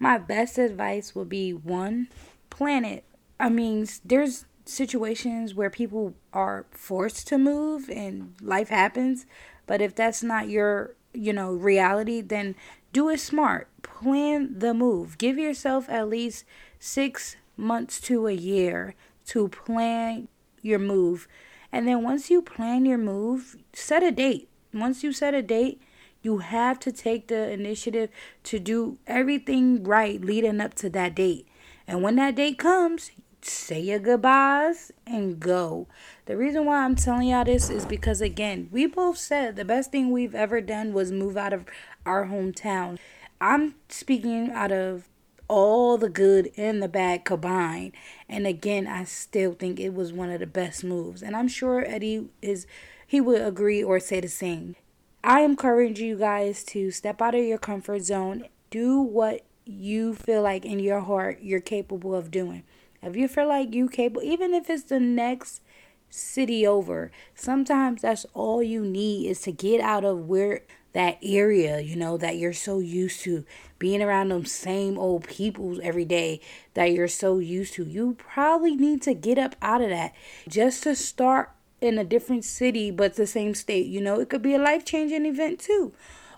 my 0.00 0.18
best 0.18 0.58
advice 0.58 1.14
would 1.14 1.28
be 1.28 1.52
one, 1.52 2.08
plan 2.48 2.84
it. 2.84 3.04
I 3.38 3.48
mean, 3.50 3.86
there's 4.04 4.46
situations 4.64 5.54
where 5.54 5.70
people 5.70 6.14
are 6.32 6.66
forced 6.72 7.28
to 7.28 7.38
move 7.38 7.88
and 7.88 8.34
life 8.40 8.70
happens, 8.70 9.26
but 9.66 9.80
if 9.80 9.94
that's 9.94 10.22
not 10.22 10.48
your, 10.48 10.94
you 11.12 11.32
know, 11.32 11.52
reality, 11.52 12.20
then 12.20 12.56
do 12.92 13.08
it 13.08 13.20
smart. 13.20 13.68
Plan 13.82 14.58
the 14.58 14.74
move. 14.74 15.18
Give 15.18 15.38
yourself 15.38 15.88
at 15.88 16.08
least 16.08 16.44
6 16.78 17.36
months 17.56 18.00
to 18.00 18.26
a 18.26 18.32
year 18.32 18.94
to 19.26 19.48
plan 19.48 20.28
your 20.62 20.78
move. 20.78 21.28
And 21.70 21.86
then 21.86 22.02
once 22.02 22.30
you 22.30 22.42
plan 22.42 22.84
your 22.84 22.98
move, 22.98 23.56
set 23.72 24.02
a 24.02 24.10
date. 24.10 24.48
Once 24.72 25.04
you 25.04 25.12
set 25.12 25.34
a 25.34 25.42
date, 25.42 25.80
you 26.22 26.38
have 26.38 26.78
to 26.80 26.92
take 26.92 27.28
the 27.28 27.50
initiative 27.50 28.10
to 28.44 28.58
do 28.58 28.98
everything 29.06 29.82
right 29.84 30.20
leading 30.20 30.60
up 30.60 30.74
to 30.74 30.90
that 30.90 31.14
date. 31.14 31.46
And 31.86 32.02
when 32.02 32.16
that 32.16 32.36
date 32.36 32.58
comes, 32.58 33.10
say 33.42 33.80
your 33.80 33.98
goodbyes 33.98 34.92
and 35.06 35.40
go. 35.40 35.88
The 36.26 36.36
reason 36.36 36.66
why 36.66 36.84
I'm 36.84 36.94
telling 36.94 37.28
y'all 37.28 37.44
this 37.44 37.70
is 37.70 37.84
because, 37.86 38.20
again, 38.20 38.68
we 38.70 38.86
both 38.86 39.18
said 39.18 39.56
the 39.56 39.64
best 39.64 39.90
thing 39.90 40.10
we've 40.10 40.34
ever 40.34 40.60
done 40.60 40.92
was 40.92 41.10
move 41.10 41.36
out 41.36 41.52
of 41.52 41.64
our 42.04 42.26
hometown. 42.26 42.98
I'm 43.40 43.74
speaking 43.88 44.50
out 44.52 44.72
of 44.72 45.08
all 45.48 45.98
the 45.98 46.08
good 46.08 46.52
and 46.56 46.82
the 46.82 46.88
bad 46.88 47.24
combined. 47.24 47.92
And 48.28 48.46
again, 48.46 48.86
I 48.86 49.04
still 49.04 49.54
think 49.54 49.80
it 49.80 49.94
was 49.94 50.12
one 50.12 50.30
of 50.30 50.38
the 50.38 50.46
best 50.46 50.84
moves. 50.84 51.22
And 51.22 51.34
I'm 51.34 51.48
sure 51.48 51.84
Eddie 51.84 52.28
is 52.40 52.66
he 53.04 53.20
would 53.20 53.42
agree 53.42 53.82
or 53.82 53.98
say 53.98 54.20
the 54.20 54.28
same. 54.28 54.76
I 55.22 55.42
encourage 55.42 56.00
you 56.00 56.16
guys 56.16 56.64
to 56.64 56.90
step 56.90 57.20
out 57.20 57.34
of 57.34 57.44
your 57.44 57.58
comfort 57.58 58.00
zone, 58.02 58.46
do 58.70 59.00
what 59.00 59.42
you 59.66 60.14
feel 60.14 60.42
like 60.42 60.64
in 60.64 60.78
your 60.78 61.00
heart 61.00 61.40
you're 61.42 61.60
capable 61.60 62.14
of 62.14 62.30
doing. 62.30 62.62
If 63.02 63.16
you 63.16 63.28
feel 63.28 63.48
like 63.48 63.74
you 63.74 63.88
capable, 63.88 64.22
even 64.22 64.54
if 64.54 64.70
it's 64.70 64.84
the 64.84 65.00
next 65.00 65.60
city 66.08 66.66
over, 66.66 67.10
sometimes 67.34 68.02
that's 68.02 68.24
all 68.32 68.62
you 68.62 68.84
need 68.84 69.28
is 69.28 69.42
to 69.42 69.52
get 69.52 69.80
out 69.80 70.04
of 70.04 70.26
where 70.26 70.62
that 70.92 71.18
area, 71.22 71.80
you 71.80 71.96
know, 71.96 72.16
that 72.16 72.36
you're 72.36 72.52
so 72.52 72.78
used 72.78 73.20
to 73.20 73.44
being 73.78 74.02
around 74.02 74.30
them 74.30 74.44
same 74.44 74.98
old 74.98 75.28
people 75.28 75.78
every 75.82 76.04
day 76.04 76.40
that 76.74 76.92
you're 76.92 77.08
so 77.08 77.38
used 77.38 77.74
to. 77.74 77.84
You 77.84 78.16
probably 78.18 78.74
need 78.74 79.02
to 79.02 79.14
get 79.14 79.38
up 79.38 79.54
out 79.62 79.82
of 79.82 79.90
that 79.90 80.14
just 80.48 80.82
to 80.84 80.96
start 80.96 81.50
in 81.80 81.98
a 81.98 82.04
different 82.04 82.44
city 82.44 82.90
but 82.90 83.14
the 83.14 83.26
same 83.26 83.54
state. 83.54 83.86
You 83.86 84.00
know, 84.00 84.20
it 84.20 84.28
could 84.28 84.42
be 84.42 84.54
a 84.54 84.58
life 84.58 84.84
changing 84.84 85.26
event 85.26 85.60
too. 85.60 85.92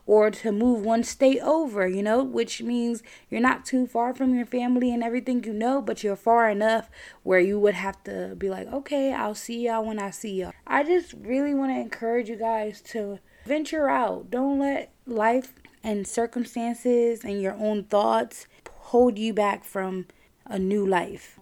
Or 0.05 0.33
to 0.33 0.51
move 0.51 0.85
one 0.85 1.05
state 1.05 1.39
over, 1.41 1.87
you 1.87 2.03
know, 2.03 2.25
which 2.25 2.61
means 2.61 3.05
you're 3.31 3.41
not 3.41 3.65
too 3.65 3.87
far 3.87 4.13
from 4.13 4.35
your 4.35 4.47
family 4.47 4.93
and 4.93 5.03
everything 5.03 5.45
you 5.45 5.53
know, 5.53 5.81
but 5.81 6.03
you're 6.03 6.17
far 6.17 6.51
enough 6.51 6.91
where 7.23 7.39
you 7.39 7.61
would 7.61 7.75
have 7.75 8.03
to 8.05 8.35
be 8.37 8.51
like, 8.51 8.67
okay, 8.73 9.13
I'll 9.13 9.37
see 9.37 9.67
y'all 9.67 9.85
when 9.85 10.01
I 10.01 10.11
see 10.11 10.41
y'all. 10.41 10.53
I 10.67 10.83
just 10.83 11.15
really 11.21 11.55
want 11.55 11.71
to 11.71 11.81
encourage 11.81 12.29
you 12.29 12.37
guys 12.37 12.81
to 12.87 13.21
venture 13.47 13.89
out. 13.89 14.29
Don't 14.29 14.59
let 14.59 14.93
life 15.07 15.55
and 15.85 16.07
circumstances 16.07 17.25
and 17.25 17.41
your 17.41 17.55
own 17.55 17.85
thoughts 17.85 18.49
hold 18.77 19.19
you 19.19 19.33
back 19.33 19.63
from 19.63 20.07
a 20.47 20.59
new 20.59 20.85
life. 20.85 21.39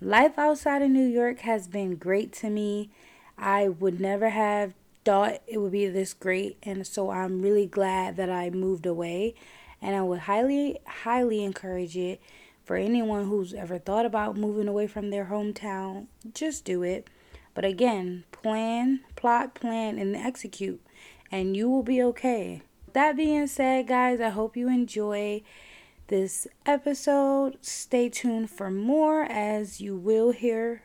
Life 0.00 0.38
outside 0.38 0.82
of 0.82 0.90
New 0.90 1.06
York 1.06 1.40
has 1.40 1.66
been 1.66 1.96
great 1.96 2.32
to 2.34 2.50
me. 2.50 2.90
I 3.36 3.68
would 3.68 4.00
never 4.00 4.30
have 4.30 4.74
thought 5.04 5.42
it 5.46 5.58
would 5.58 5.72
be 5.72 5.86
this 5.88 6.14
great, 6.14 6.56
and 6.62 6.86
so 6.86 7.10
I'm 7.10 7.42
really 7.42 7.66
glad 7.66 8.16
that 8.16 8.30
I 8.30 8.50
moved 8.50 8.86
away. 8.86 9.34
And 9.82 9.94
I 9.94 10.02
would 10.02 10.20
highly, 10.20 10.78
highly 10.86 11.44
encourage 11.44 11.96
it 11.96 12.20
for 12.64 12.76
anyone 12.76 13.26
who's 13.26 13.52
ever 13.52 13.78
thought 13.78 14.06
about 14.06 14.36
moving 14.36 14.66
away 14.66 14.86
from 14.86 15.10
their 15.10 15.26
hometown. 15.26 16.06
Just 16.32 16.64
do 16.64 16.82
it. 16.82 17.08
But 17.52 17.64
again, 17.64 18.24
plan, 18.32 19.00
plot, 19.14 19.54
plan, 19.54 19.98
and 19.98 20.16
execute, 20.16 20.80
and 21.30 21.56
you 21.56 21.68
will 21.68 21.82
be 21.82 22.02
okay. 22.02 22.62
That 22.94 23.16
being 23.16 23.46
said, 23.46 23.88
guys, 23.88 24.20
I 24.20 24.30
hope 24.30 24.56
you 24.56 24.68
enjoy 24.68 25.42
this 26.08 26.46
episode. 26.66 27.58
Stay 27.60 28.08
tuned 28.08 28.50
for 28.50 28.70
more 28.70 29.22
as 29.22 29.80
you 29.80 29.96
will 29.96 30.32
hear 30.32 30.82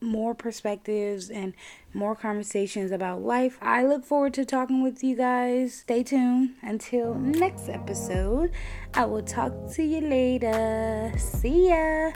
more 0.00 0.34
perspectives 0.34 1.30
and 1.30 1.54
more 1.94 2.14
conversations 2.14 2.90
about 2.90 3.22
life. 3.22 3.58
I 3.60 3.84
look 3.84 4.04
forward 4.04 4.34
to 4.34 4.44
talking 4.44 4.82
with 4.82 5.02
you 5.02 5.16
guys. 5.16 5.74
Stay 5.74 6.02
tuned. 6.02 6.54
Until 6.62 7.14
next 7.14 7.68
episode, 7.68 8.52
I 8.94 9.04
will 9.06 9.22
talk 9.22 9.52
to 9.74 9.82
you 9.82 10.00
later. 10.00 11.12
See 11.16 11.68
ya. 11.68 12.12